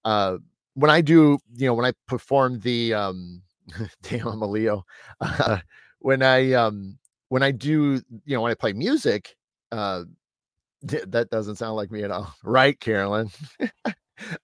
[0.04, 0.38] uh,
[0.74, 3.42] when I do, you know, when I perform the um
[4.02, 4.84] damn I'm a Leo.
[5.20, 5.58] Uh,
[5.98, 9.36] when I um when I do, you know, when I play music,
[9.72, 10.04] uh
[10.82, 12.32] that doesn't sound like me at all.
[12.44, 13.30] Right, Carolyn.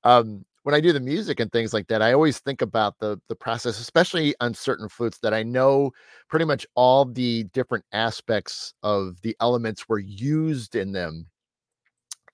[0.04, 3.20] um when I do the music and things like that, I always think about the
[3.28, 5.92] the process, especially on certain flutes that I know
[6.28, 11.26] pretty much all the different aspects of the elements were used in them.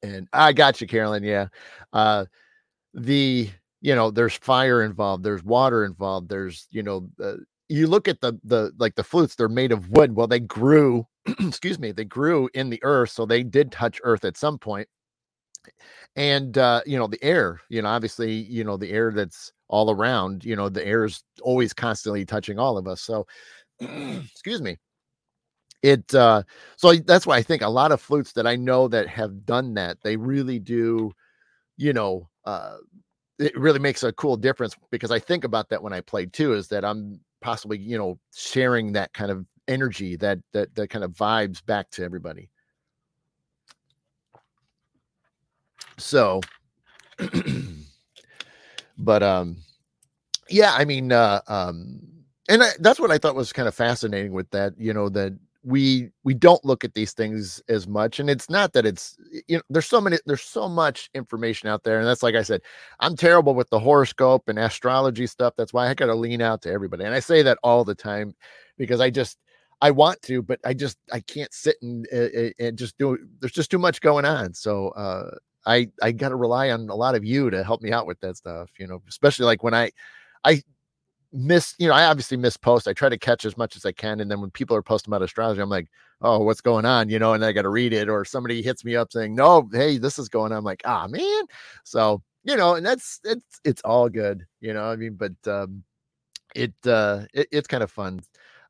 [0.02, 1.24] And I got you, Carolyn.
[1.24, 1.48] Yeah.
[1.92, 2.26] Uh
[2.94, 3.50] the
[3.80, 7.34] you know there's fire involved there's water involved there's you know uh,
[7.68, 11.06] you look at the the like the flutes they're made of wood well they grew
[11.40, 14.88] excuse me they grew in the earth so they did touch earth at some point
[16.16, 19.90] and uh you know the air you know obviously you know the air that's all
[19.90, 23.26] around you know the air is always constantly touching all of us so
[23.80, 24.76] excuse me
[25.82, 26.42] it uh
[26.76, 29.74] so that's why i think a lot of flutes that i know that have done
[29.74, 31.12] that they really do
[31.76, 32.76] you know uh
[33.38, 36.54] it really makes a cool difference because I think about that when I play too,
[36.54, 41.04] is that I'm possibly, you know, sharing that kind of energy, that that that kind
[41.04, 42.50] of vibes back to everybody.
[45.98, 46.40] So
[48.98, 49.58] but um
[50.48, 52.00] yeah, I mean uh um
[52.48, 55.34] and I, that's what I thought was kind of fascinating with that, you know, that
[55.64, 59.16] we we don't look at these things as much and it's not that it's
[59.48, 62.42] you know there's so many there's so much information out there and that's like i
[62.42, 62.60] said
[63.00, 66.70] i'm terrible with the horoscope and astrology stuff that's why i gotta lean out to
[66.70, 68.34] everybody and i say that all the time
[68.78, 69.36] because i just
[69.82, 72.06] i want to but i just i can't sit and
[72.60, 75.30] and just do there's just too much going on so uh
[75.68, 78.36] i i gotta rely on a lot of you to help me out with that
[78.36, 79.90] stuff you know especially like when i
[80.44, 80.60] i
[81.32, 82.88] miss, you know, I obviously miss posts.
[82.88, 84.20] I try to catch as much as I can.
[84.20, 85.88] And then when people are posting about astrology, I'm like,
[86.22, 87.08] oh, what's going on?
[87.08, 88.08] You know, and I got to read it.
[88.08, 90.58] Or somebody hits me up saying, no, hey, this is going on.
[90.58, 91.44] I'm like, ah, oh, man.
[91.84, 94.84] So, you know, and that's it's it's all good, you know.
[94.84, 95.82] I mean, but um
[96.54, 98.20] it uh it, it's kind of fun.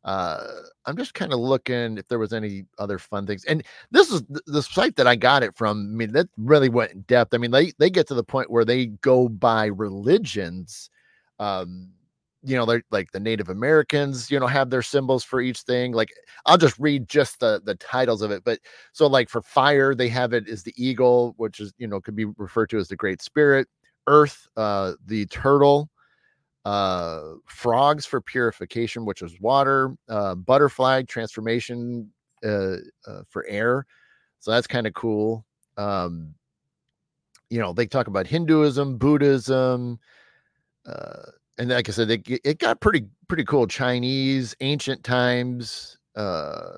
[0.04, 0.46] Uh
[0.86, 3.44] I'm just kind of looking if there was any other fun things.
[3.44, 5.90] And this is the site that I got it from.
[5.92, 7.34] I mean, that really went in depth.
[7.34, 10.90] I mean, they they get to the point where they go by religions
[11.40, 11.90] um
[12.44, 15.92] you know, they're like the Native Americans, you know, have their symbols for each thing.
[15.92, 16.10] Like
[16.46, 18.44] I'll just read just the the titles of it.
[18.44, 18.60] But
[18.92, 22.14] so like for fire, they have it is the eagle, which is, you know, could
[22.16, 23.66] be referred to as the great spirit,
[24.06, 25.90] earth, uh, the turtle,
[26.68, 32.12] uh, frogs for purification, which is water, uh, butterfly transformation
[32.44, 33.86] uh, uh for air.
[34.40, 35.46] So that's kind of cool.
[35.78, 36.34] Um,
[37.48, 39.98] you know, they talk about Hinduism, Buddhism,
[40.84, 43.66] uh, and like I said, it, it got pretty pretty cool.
[43.66, 46.76] Chinese, ancient times, uh,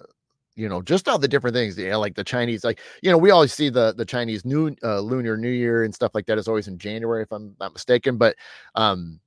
[0.54, 1.76] you know, just all the different things.
[1.76, 5.36] Yeah, like the Chinese, like you know, we always see the the Chinese new lunar
[5.36, 8.18] New Year and stuff like that is always in January, if I'm not mistaken.
[8.18, 8.36] But
[8.76, 9.18] um,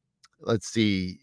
[0.44, 1.20] let's see,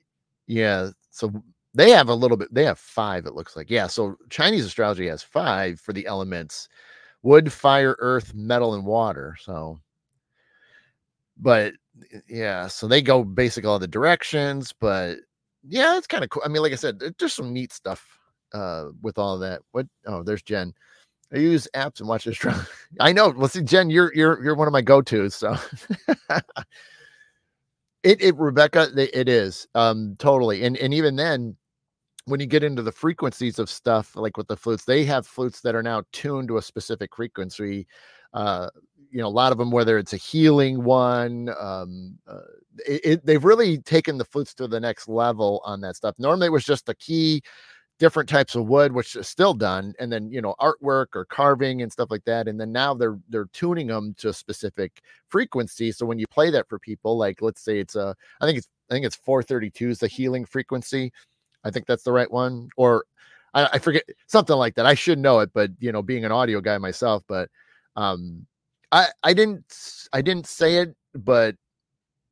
[0.47, 1.33] yeah, so
[1.75, 2.53] they have a little bit.
[2.53, 3.27] They have five.
[3.27, 3.87] It looks like yeah.
[3.87, 6.68] So Chinese astrology has five for the elements:
[7.23, 9.37] wood, fire, earth, metal, and water.
[9.41, 9.81] So,
[11.37, 11.75] but
[12.29, 15.18] yeah, so they go basically all the directions, but
[15.62, 16.43] yeah, it's kind of cool.
[16.45, 18.07] I mean, like I said, there's some neat stuff
[18.53, 19.62] uh with all that.
[19.73, 20.75] What oh, there's Jen.
[21.33, 22.45] I use apps and watch this.
[22.99, 23.29] I know.
[23.29, 25.35] Let's see, Jen, you're you're you're one of my go-tos.
[25.37, 25.57] So
[28.03, 30.64] it it Rebecca, it is um totally.
[30.64, 31.57] And and even then,
[32.26, 35.61] when you get into the frequencies of stuff like with the flutes, they have flutes
[35.62, 37.86] that are now tuned to a specific frequency.
[38.32, 38.68] Uh,
[39.11, 42.38] you know, a lot of them, whether it's a healing one, um, uh,
[42.86, 46.14] it, it, they've really taken the flutes to the next level on that stuff.
[46.18, 47.42] Normally, it was just the key,
[48.01, 51.82] different types of wood, which is still done, and then you know, artwork or carving
[51.82, 52.48] and stuff like that.
[52.48, 55.92] And then now they're they're tuning them to a specific frequency.
[55.92, 58.68] So when you play that for people, like let's say it's a, I think it's
[58.90, 61.12] I think it's 432 is the healing frequency
[61.64, 62.68] I think that's the right one.
[62.76, 63.05] Or
[63.55, 64.86] I, I, forget something like that.
[64.86, 67.48] I should know it, but you know, being an audio guy myself, but
[67.96, 68.46] um
[68.92, 69.64] I I didn't
[70.12, 71.57] I didn't say it, but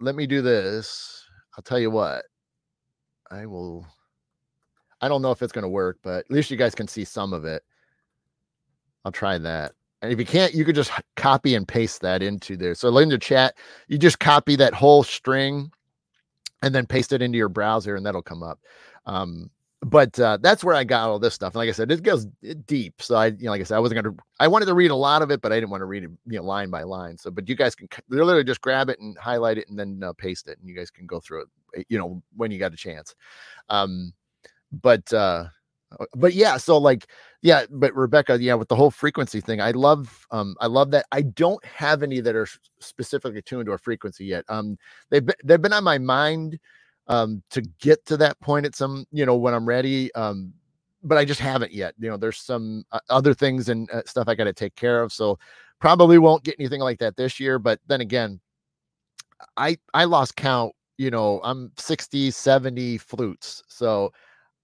[0.00, 1.24] let me do this.
[1.56, 2.24] I'll tell you what.
[3.30, 3.86] I will
[5.01, 7.05] I don't know if it's going to work, but at least you guys can see
[7.05, 7.62] some of it.
[9.05, 9.72] I'll try that.
[10.03, 12.74] And if you can't, you could just copy and paste that into there.
[12.74, 13.57] So in the chat,
[13.88, 15.72] you just copy that whole string
[16.62, 18.61] and then paste it into your browser and that'll come up.
[19.07, 19.51] Um,
[19.82, 21.55] but uh, that's where I got all this stuff.
[21.55, 22.26] And like I said, it goes
[22.66, 23.01] deep.
[23.01, 24.90] So I, you know, like I said, I wasn't going to, I wanted to read
[24.90, 26.82] a lot of it, but I didn't want to read it, you know, line by
[26.82, 27.16] line.
[27.16, 30.12] So, but you guys can literally just grab it and highlight it and then uh,
[30.14, 32.72] paste it, and you guys can go through it, eh, you know, when you got
[32.72, 33.14] a chance.
[33.68, 34.12] Um,
[34.72, 35.46] but, uh,
[35.98, 37.06] uh, but yeah, so like,
[37.42, 41.06] yeah, but Rebecca, yeah, with the whole frequency thing, I love, um, I love that.
[41.12, 42.48] I don't have any that are
[42.80, 44.44] specifically tuned to a frequency yet.
[44.48, 44.76] Um,
[45.10, 46.58] they've been, they've been on my mind
[47.06, 50.12] um, to get to that point at some, you know, when I'm ready.
[50.14, 50.52] Um,
[51.02, 51.94] but I just haven't yet.
[51.98, 55.02] You know, there's some uh, other things and uh, stuff I got to take care
[55.02, 55.12] of.
[55.12, 55.38] So
[55.78, 57.58] probably won't get anything like that this year.
[57.58, 58.40] But then again,
[59.56, 60.74] I I lost count.
[60.96, 63.62] You know, I'm 60, 70 flutes.
[63.68, 64.12] So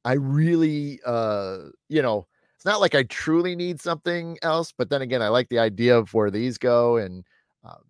[0.05, 2.26] I really, uh, you know,
[2.57, 4.72] it's not like I truly need something else.
[4.76, 7.24] But then again, I like the idea of where these go and
[7.64, 7.82] um,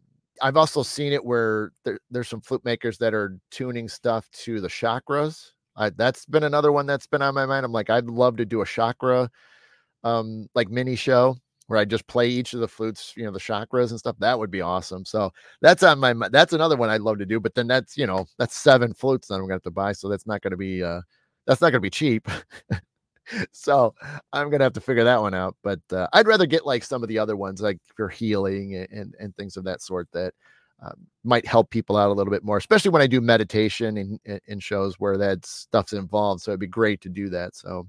[0.43, 4.61] I've also seen it where there, there's some flute makers that are tuning stuff to
[4.61, 5.51] the chakras.
[5.77, 7.65] I, that's been another one that's been on my mind.
[7.67, 9.29] I'm like, I'd love to do a chakra,
[10.05, 11.37] um, like mini show
[11.67, 14.17] where I just play each of the flutes, you know, the chakras and stuff.
[14.19, 15.05] That would be awesome.
[15.05, 17.41] So that's on my, that's another one I'd love to do.
[17.41, 19.93] But then that's, you know, that's seven flutes that I'm gonna have to buy.
[19.93, 21.01] So that's not gonna be, uh,
[21.47, 22.29] that's not gonna be cheap.
[23.53, 23.95] so
[24.33, 25.57] I'm gonna have to figure that one out.
[25.63, 28.89] But uh, I'd rather get like some of the other ones, like for healing and
[28.91, 30.35] and, and things of that sort that
[30.83, 34.41] um, might help people out a little bit more, especially when I do meditation in,
[34.47, 36.43] in shows where that stuff's involved.
[36.43, 37.55] So it'd be great to do that.
[37.55, 37.89] So,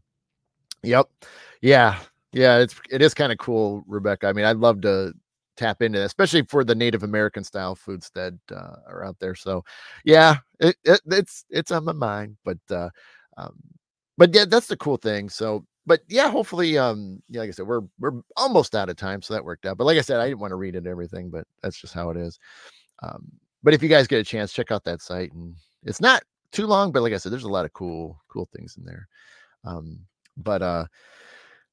[0.83, 1.07] yep,
[1.61, 1.99] yeah,
[2.31, 4.27] yeah, it's it is kind of cool, Rebecca.
[4.27, 5.13] I mean, I'd love to
[5.57, 9.35] tap into that, especially for the Native American style foods that uh, are out there.
[9.35, 9.63] So,
[10.03, 12.89] yeah, it, it, it's it's on my mind, but uh,
[13.37, 13.55] um,
[14.17, 15.29] but yeah, that's the cool thing.
[15.29, 19.21] So, but yeah, hopefully, um, yeah, like I said, we're we're almost out of time,
[19.21, 19.77] so that worked out.
[19.77, 22.09] But like I said, I didn't want to read it everything, but that's just how
[22.09, 22.39] it is.
[23.03, 23.31] Um,
[23.63, 26.65] but if you guys get a chance, check out that site, and it's not too
[26.65, 29.07] long, but like I said, there's a lot of cool cool things in there.
[29.63, 29.99] Um,
[30.37, 30.85] but uh,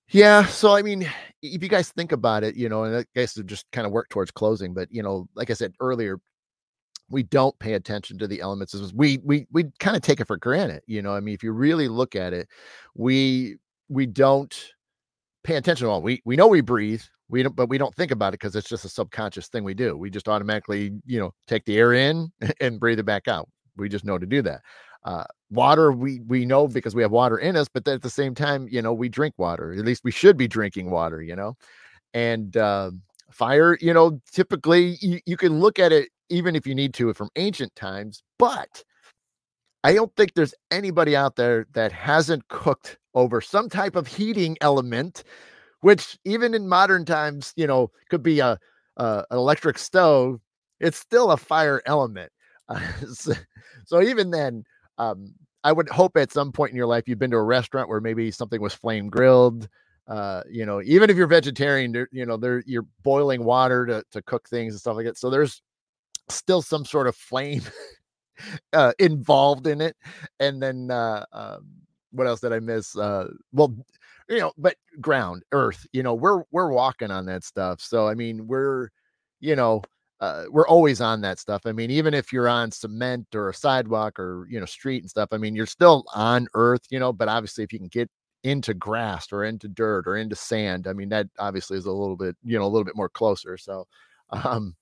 [0.08, 1.08] yeah, so I mean,
[1.42, 3.92] if you guys think about it, you know, and I guess to just kind of
[3.92, 6.18] work towards closing, but you know, like I said earlier,
[7.12, 10.36] we don't pay attention to the elements we we we kind of take it for
[10.36, 12.48] granted you know i mean if you really look at it
[12.94, 13.56] we
[13.88, 14.72] we don't
[15.44, 16.02] pay attention to all.
[16.02, 18.68] We we know we breathe we don't but we don't think about it because it's
[18.68, 19.96] just a subconscious thing we do.
[19.96, 23.48] We just automatically you know take the air in and breathe it back out.
[23.76, 24.60] We just know to do that.
[25.04, 28.36] Uh, water we we know because we have water in us but at the same
[28.36, 31.56] time you know we drink water at least we should be drinking water you know?
[32.14, 32.92] And uh,
[33.30, 37.12] fire you know typically you, you can look at it even if you need to
[37.12, 38.22] from ancient times.
[38.39, 38.83] But
[39.85, 44.57] I don't think there's anybody out there that hasn't cooked over some type of heating
[44.61, 45.24] element,
[45.80, 48.59] which even in modern times, you know, could be a,
[48.97, 50.41] a an electric stove.
[50.80, 52.33] It's still a fire element.
[52.68, 52.80] Uh,
[53.12, 53.33] so,
[53.85, 54.64] so, even then,
[54.97, 57.89] um, I would hope at some point in your life you've been to a restaurant
[57.89, 59.68] where maybe something was flame grilled.
[60.07, 64.22] Uh, you know, even if you're vegetarian, you know, there you're boiling water to, to
[64.22, 65.18] cook things and stuff like that.
[65.18, 65.61] So there's
[66.35, 67.62] still some sort of flame
[68.72, 69.97] uh, involved in it.
[70.41, 71.66] And then uh, um,
[72.11, 72.97] what else did I miss?
[72.97, 73.74] Uh, well,
[74.28, 77.80] you know, but ground, earth, you know, we're we're walking on that stuff.
[77.80, 78.89] So I mean, we're,
[79.41, 79.83] you know,
[80.20, 81.62] uh, we're always on that stuff.
[81.66, 85.11] I mean, even if you're on cement or a sidewalk or you know street and
[85.11, 87.12] stuff, I mean, you're still on earth, you know.
[87.12, 88.09] But obviously, if you can get
[88.45, 92.16] into grass or into dirt or into sand, I mean, that obviously is a little
[92.16, 93.57] bit, you know, a little bit more closer.
[93.59, 93.87] So,
[94.30, 94.76] um,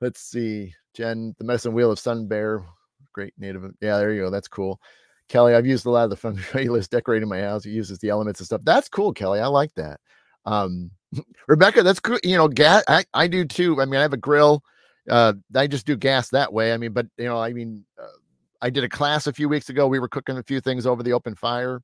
[0.00, 2.64] let's see, Jen, the medicine wheel of Sun Bear,
[3.12, 3.64] great native.
[3.80, 4.30] Yeah, there you go.
[4.30, 4.80] That's cool.
[5.28, 7.66] Kelly, I've used a lot of the fun playlists decorating my house.
[7.66, 8.62] It uses the elements and stuff.
[8.64, 9.40] That's cool, Kelly.
[9.40, 10.00] I like that.
[10.44, 10.90] Um,
[11.48, 12.18] Rebecca, that's cool.
[12.22, 12.84] You know, gas.
[12.88, 13.80] I, I do too.
[13.80, 14.62] I mean, I have a grill.
[15.08, 16.72] Uh, I just do gas that way.
[16.72, 18.06] I mean, but you know, I mean, uh,
[18.62, 19.86] I did a class a few weeks ago.
[19.86, 21.82] We were cooking a few things over the open fire,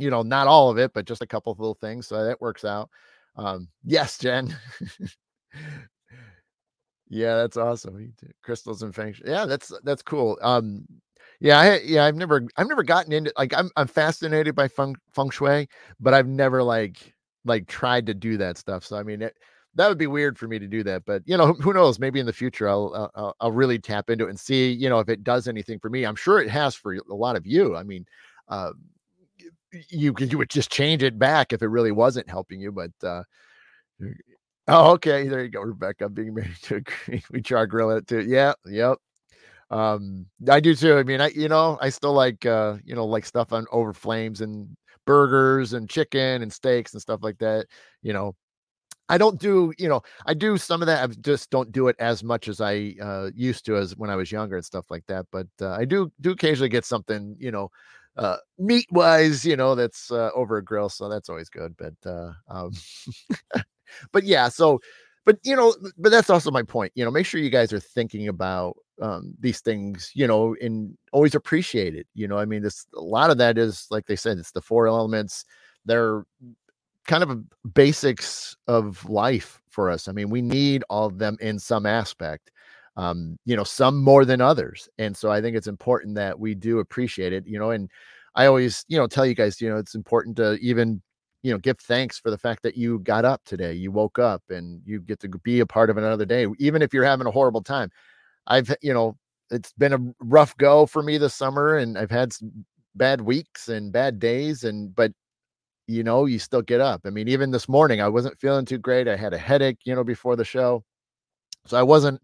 [0.00, 2.08] you know, not all of it, but just a couple of little things.
[2.08, 2.90] So that works out.
[3.36, 4.56] Um, yes, Jen.
[7.12, 8.14] yeah, that's awesome.
[8.42, 9.28] Crystals and feng shui.
[9.28, 10.38] Yeah, that's that's cool.
[10.42, 10.86] Um,
[11.40, 14.96] yeah, I, yeah, I've never I've never gotten into like I'm I'm fascinated by feng
[15.12, 15.68] feng shui,
[16.00, 18.84] but I've never like like tried to do that stuff.
[18.84, 19.36] So I mean, it,
[19.74, 21.04] that would be weird for me to do that.
[21.04, 21.98] But you know, who knows?
[21.98, 25.00] Maybe in the future, I'll, I'll I'll really tap into it and see you know
[25.00, 26.04] if it does anything for me.
[26.04, 27.76] I'm sure it has for a lot of you.
[27.76, 28.06] I mean,
[28.48, 28.70] uh,
[29.88, 32.72] you could you would just change it back if it really wasn't helping you.
[32.72, 33.22] But uh,
[34.72, 36.08] oh, okay, there you go, Rebecca.
[36.08, 38.20] Being married to a we char grill it too.
[38.22, 38.98] Yeah, yep.
[39.70, 40.96] Um, I do too.
[40.98, 43.92] I mean, I you know I still like uh you know like stuff on over
[43.94, 44.68] flames and
[45.06, 47.66] burgers and chicken and steaks and stuff like that.
[48.02, 48.36] You know,
[49.08, 51.02] I don't do, you know, I do some of that.
[51.10, 54.16] I just don't do it as much as I uh, used to as when I
[54.16, 55.26] was younger and stuff like that.
[55.32, 57.70] But uh, I do do occasionally get something, you know,
[58.16, 60.88] uh, meat wise, you know, that's uh, over a grill.
[60.90, 61.74] So that's always good.
[61.78, 62.72] But uh, um,
[64.12, 64.80] but yeah, so
[65.24, 66.92] but you know, but that's also my point.
[66.94, 70.96] You know, make sure you guys are thinking about um, these things, you know, and
[71.12, 72.06] always appreciate it.
[72.14, 74.60] You know, I mean, this a lot of that is like they said, it's the
[74.60, 75.44] four elements.
[75.84, 76.24] They're
[77.06, 77.42] kind of
[77.74, 80.08] basics of life for us.
[80.08, 82.50] I mean, we need all of them in some aspect.
[82.96, 84.86] Um, you know, some more than others.
[84.98, 87.88] And so I think it's important that we do appreciate it, you know, and
[88.34, 91.00] I always, you know, tell you guys, you know, it's important to even
[91.42, 94.42] you know give thanks for the fact that you got up today you woke up
[94.48, 97.30] and you get to be a part of another day even if you're having a
[97.30, 97.90] horrible time.
[98.46, 99.16] I've you know
[99.50, 102.32] it's been a rough go for me this summer and i've had
[102.94, 105.12] bad weeks and bad days and but
[105.86, 107.02] you know you still get up.
[107.04, 109.94] I mean even this morning i wasn't feeling too great i had a headache you
[109.94, 110.84] know before the show
[111.66, 112.20] so i wasn't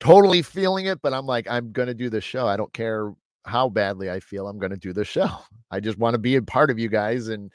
[0.00, 2.46] totally feeling it but i'm like i'm going to do the show.
[2.46, 3.12] I don't care
[3.46, 5.28] how badly i feel i'm going to do the show.
[5.70, 7.50] I just want to be a part of you guys and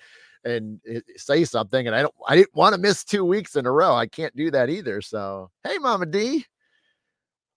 [0.45, 0.79] and
[1.17, 1.87] say something.
[1.87, 3.95] And I don't, I didn't want to miss two weeks in a row.
[3.95, 5.01] I can't do that either.
[5.01, 6.45] So, hey, Mama D.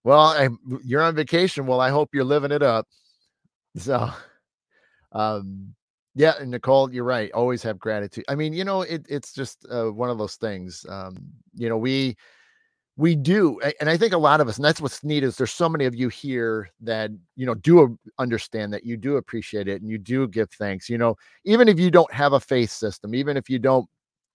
[0.04, 0.48] Well, I,
[0.84, 1.66] you're on vacation.
[1.66, 2.86] Well, I hope you're living it up.
[3.76, 4.10] So,
[5.12, 5.74] um,
[6.14, 7.32] yeah, and Nicole, you're right.
[7.32, 8.24] Always have gratitude.
[8.28, 10.84] I mean, you know, it, it's just uh, one of those things.
[10.88, 11.16] Um,
[11.54, 12.16] you know, we
[12.96, 15.52] we do and i think a lot of us and that's what's neat is there's
[15.52, 19.80] so many of you here that you know do understand that you do appreciate it
[19.80, 23.14] and you do give thanks you know even if you don't have a faith system
[23.14, 23.88] even if you don't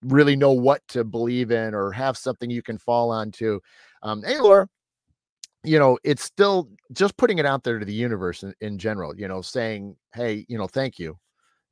[0.03, 3.59] really know what to believe in or have something you can fall onto
[4.01, 4.67] um hey laura
[5.63, 9.15] you know it's still just putting it out there to the universe in, in general
[9.19, 11.17] you know saying hey you know thank you.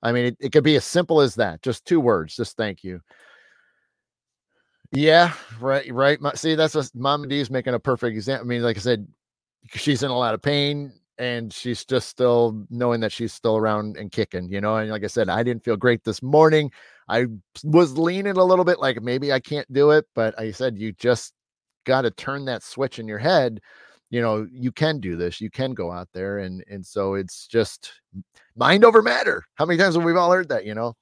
[0.03, 2.83] I mean it, it could be as simple as that just two words just thank
[2.83, 3.01] you
[4.95, 6.19] yeah, right, right.
[6.35, 8.47] See, that's what Mama D is making a perfect example.
[8.47, 9.07] I mean, like I said,
[9.67, 13.97] she's in a lot of pain and she's just still knowing that she's still around
[13.97, 14.77] and kicking, you know.
[14.77, 16.71] And like I said, I didn't feel great this morning.
[17.07, 17.27] I
[17.63, 20.91] was leaning a little bit like maybe I can't do it, but I said you
[20.93, 21.33] just
[21.85, 23.61] got to turn that switch in your head.
[24.09, 25.41] You know, you can do this.
[25.41, 27.91] You can go out there, and and so it's just
[28.55, 29.43] mind over matter.
[29.55, 30.65] How many times have we all heard that?
[30.65, 30.93] You know,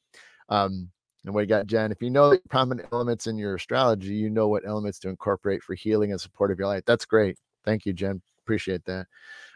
[0.49, 0.89] um,
[1.25, 1.91] and we got Jen.
[1.91, 5.63] If you know the prominent elements in your astrology, you know what elements to incorporate
[5.63, 6.83] for healing and support of your life.
[6.85, 7.37] That's great.
[7.63, 8.21] Thank you, Jen.
[8.43, 9.07] Appreciate that.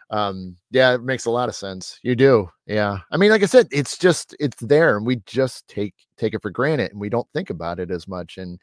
[0.09, 1.99] Um, yeah, it makes a lot of sense.
[2.01, 2.49] You do.
[2.65, 2.99] Yeah.
[3.11, 6.41] I mean, like I said, it's just it's there and we just take take it
[6.41, 8.37] for granted and we don't think about it as much.
[8.37, 8.59] And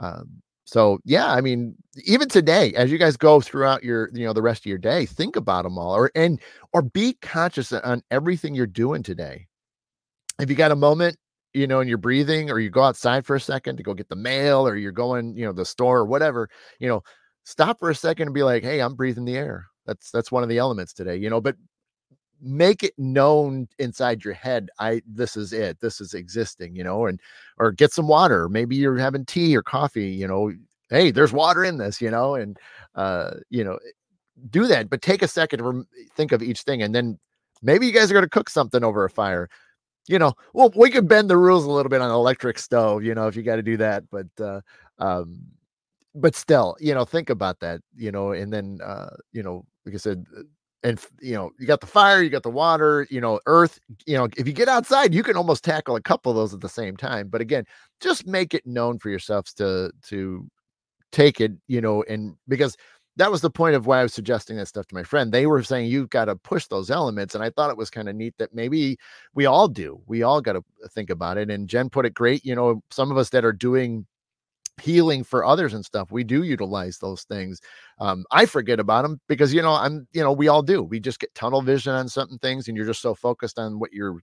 [0.00, 4.32] um, so yeah, I mean, even today, as you guys go throughout your, you know,
[4.32, 6.40] the rest of your day, think about them all or and
[6.72, 9.46] or be conscious on everything you're doing today.
[10.40, 11.16] If you got a moment,
[11.54, 14.08] you know, and you're breathing, or you go outside for a second to go get
[14.08, 16.48] the mail, or you're going, you know, the store or whatever,
[16.78, 17.02] you know,
[17.44, 19.66] stop for a second and be like, hey, I'm breathing the air.
[19.86, 21.56] That's that's one of the elements today, you know, but
[22.42, 27.06] make it known inside your head i this is it this is existing you know
[27.06, 27.20] and
[27.58, 30.50] or get some water maybe you're having tea or coffee you know
[30.88, 32.58] hey there's water in this you know and
[32.94, 33.78] uh you know
[34.48, 35.86] do that but take a second to
[36.16, 37.18] think of each thing and then
[37.62, 39.48] maybe you guys are going to cook something over a fire
[40.10, 43.14] you know, well, we could bend the rules a little bit on electric stove, you
[43.14, 44.02] know, if you got to do that.
[44.10, 44.60] But, uh,
[44.98, 45.40] um,
[46.16, 49.94] but still, you know, think about that, you know, and then, uh, you know, like
[49.94, 50.42] I said, uh,
[50.82, 54.16] and you know, you got the fire, you got the water, you know, earth, you
[54.16, 56.68] know, if you get outside, you can almost tackle a couple of those at the
[56.68, 57.28] same time.
[57.28, 57.64] But again,
[58.00, 60.44] just make it known for yourselves to, to
[61.12, 62.76] take it, you know, and because
[63.20, 65.30] that was the point of why I was suggesting that stuff to my friend.
[65.30, 67.34] They were saying you've got to push those elements.
[67.34, 68.96] And I thought it was kind of neat that maybe
[69.34, 70.00] we all do.
[70.06, 71.50] We all got to think about it.
[71.50, 72.46] And Jen put it great.
[72.46, 74.06] You know, some of us that are doing
[74.80, 77.60] healing for others and stuff, we do utilize those things.
[77.98, 80.82] Um, I forget about them because, you know, I'm, you know, we all do.
[80.82, 83.92] We just get tunnel vision on certain things and you're just so focused on what
[83.92, 84.16] you're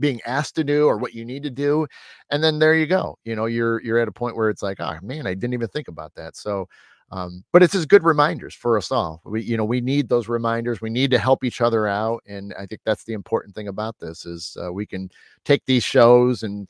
[0.00, 1.88] being asked to do or what you need to do
[2.30, 4.78] and then there you go you know you're you're at a point where it's like
[4.78, 6.68] oh man i didn't even think about that so
[7.12, 9.22] um, but it's as good reminders for us all.
[9.24, 10.80] We you know we need those reminders.
[10.80, 13.96] We need to help each other out and i think that's the important thing about
[13.98, 15.10] this is uh, we can
[15.44, 16.68] take these shows and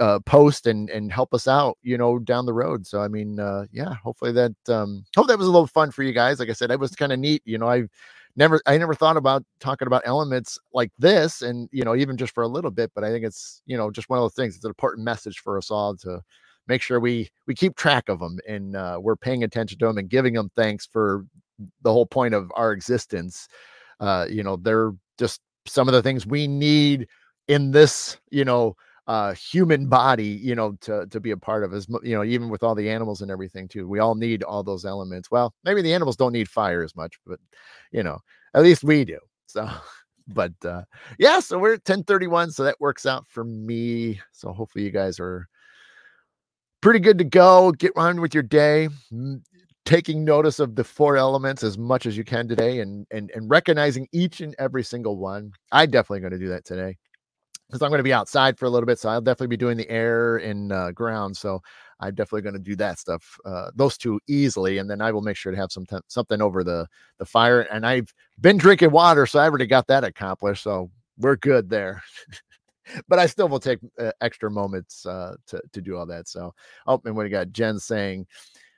[0.00, 2.86] uh, post and and help us out you know down the road.
[2.86, 6.02] So i mean uh yeah hopefully that um hope that was a little fun for
[6.02, 6.38] you guys.
[6.38, 7.84] Like i said it was kind of neat you know i
[8.36, 12.34] never i never thought about talking about elements like this and you know even just
[12.34, 14.56] for a little bit but i think it's you know just one of those things.
[14.56, 16.20] It's an important message for us all to
[16.66, 19.98] make sure we we keep track of them and uh, we're paying attention to them
[19.98, 21.24] and giving them thanks for
[21.82, 23.48] the whole point of our existence.
[24.00, 27.06] Uh you know they're just some of the things we need
[27.48, 28.74] in this you know
[29.06, 32.48] uh human body you know to to be a part of as you know even
[32.48, 35.30] with all the animals and everything too we all need all those elements.
[35.30, 37.38] Well maybe the animals don't need fire as much but
[37.92, 38.18] you know
[38.54, 39.18] at least we do.
[39.46, 39.68] So
[40.28, 40.82] but uh
[41.18, 44.20] yeah so we're at 1031 so that works out for me.
[44.32, 45.46] So hopefully you guys are
[46.84, 48.90] pretty good to go get on with your day
[49.86, 53.48] taking notice of the four elements as much as you can today and and and
[53.48, 56.94] recognizing each and every single one i definitely going to do that today
[57.68, 58.98] because I'm going to be outside for a little bit.
[58.98, 61.36] So I'll definitely be doing the air and uh, ground.
[61.36, 61.60] So
[61.98, 65.22] I'm definitely going to do that stuff, uh, those two easily, and then I will
[65.22, 66.86] make sure to have some t- something over the
[67.18, 67.62] the fire.
[67.62, 70.62] And I've been drinking water, so I already got that accomplished.
[70.62, 72.02] So we're good there.
[73.08, 76.28] but I still will take uh, extra moments uh, to to do all that.
[76.28, 76.54] So
[76.86, 78.26] oh, and what we got Jen saying.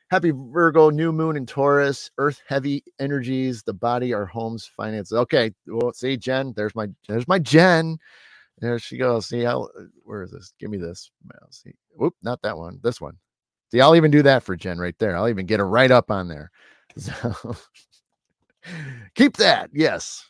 [0.09, 5.19] Happy Virgo, new moon in Taurus, earth heavy energies, the body, our homes, finances.
[5.19, 5.51] Okay.
[5.67, 7.99] Well, see, Jen, there's my there's my Jen.
[8.61, 9.27] There she goes.
[9.27, 10.53] See how uh, where is this?
[10.61, 11.11] Give me this.
[11.51, 12.79] See, whoop, not that one.
[12.85, 13.19] This one.
[13.73, 15.17] See, I'll even do that for Jen right there.
[15.17, 16.51] I'll even get her right up on there.
[16.99, 17.55] So
[19.15, 19.69] keep that.
[19.73, 20.25] Yes.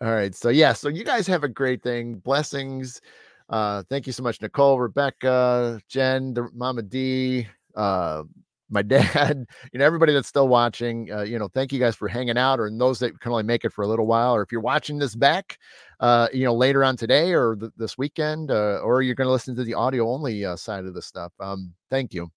[0.00, 0.34] All right.
[0.34, 0.72] So yeah.
[0.72, 2.16] So you guys have a great thing.
[2.16, 3.00] Blessings.
[3.48, 8.22] Uh, thank you so much, Nicole, Rebecca, Jen, the Mama D, uh,
[8.70, 12.08] my dad, you know, everybody that's still watching, uh, you know, thank you guys for
[12.08, 14.52] hanging out, or those that can only make it for a little while, or if
[14.52, 15.56] you're watching this back,
[16.00, 19.32] uh, you know, later on today or th- this weekend, uh, or you're going to
[19.32, 21.32] listen to the audio only uh, side of the stuff.
[21.40, 22.30] Um, thank you.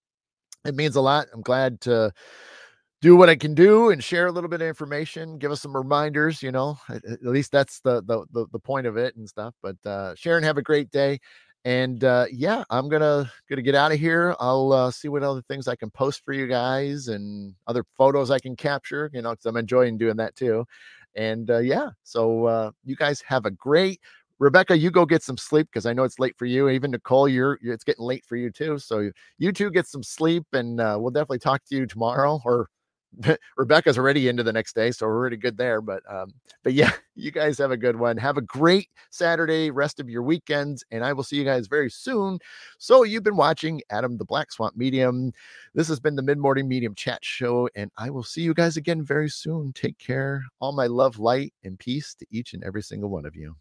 [0.64, 1.28] It means a lot.
[1.34, 2.14] I'm glad to
[3.02, 5.76] do what I can do and share a little bit of information, give us some
[5.76, 9.28] reminders, you know, at, at least that's the, the, the, the point of it and
[9.28, 11.20] stuff, but, uh, Sharon, have a great day.
[11.64, 14.36] And uh, yeah i'm gonna gonna get out of here.
[14.39, 18.32] I'll uh, see what other things i can post for you guys and other photos
[18.32, 20.66] i can capture you know because i'm enjoying doing that too.
[21.16, 24.02] And uh, yeah so uh, you guys have a great
[24.39, 26.68] rebecca you go get some sleep because i know it's late for you.
[26.68, 28.80] Even nicole you're, it's getting late for you too.
[28.80, 32.70] So you two get some sleep and uh, we'll definitely talk to you tomorrow or
[33.57, 35.82] Rebecca's already into the next day, so we're already good there.
[35.82, 36.32] But um,
[36.64, 38.18] but yeah, you guys have a good one.
[38.18, 41.89] Have a great Saturday, rest of your weekends, and I will see you guys very
[41.89, 42.39] soon.
[42.78, 45.34] So you've been watching Adam the Black Swamp Medium.
[45.74, 48.78] This has been the Mid Morning Medium Chat Show, and I will see you guys
[48.78, 49.74] again very soon.
[49.74, 50.43] Take care.
[50.59, 53.55] All my love, light, and peace to each and every single one of you.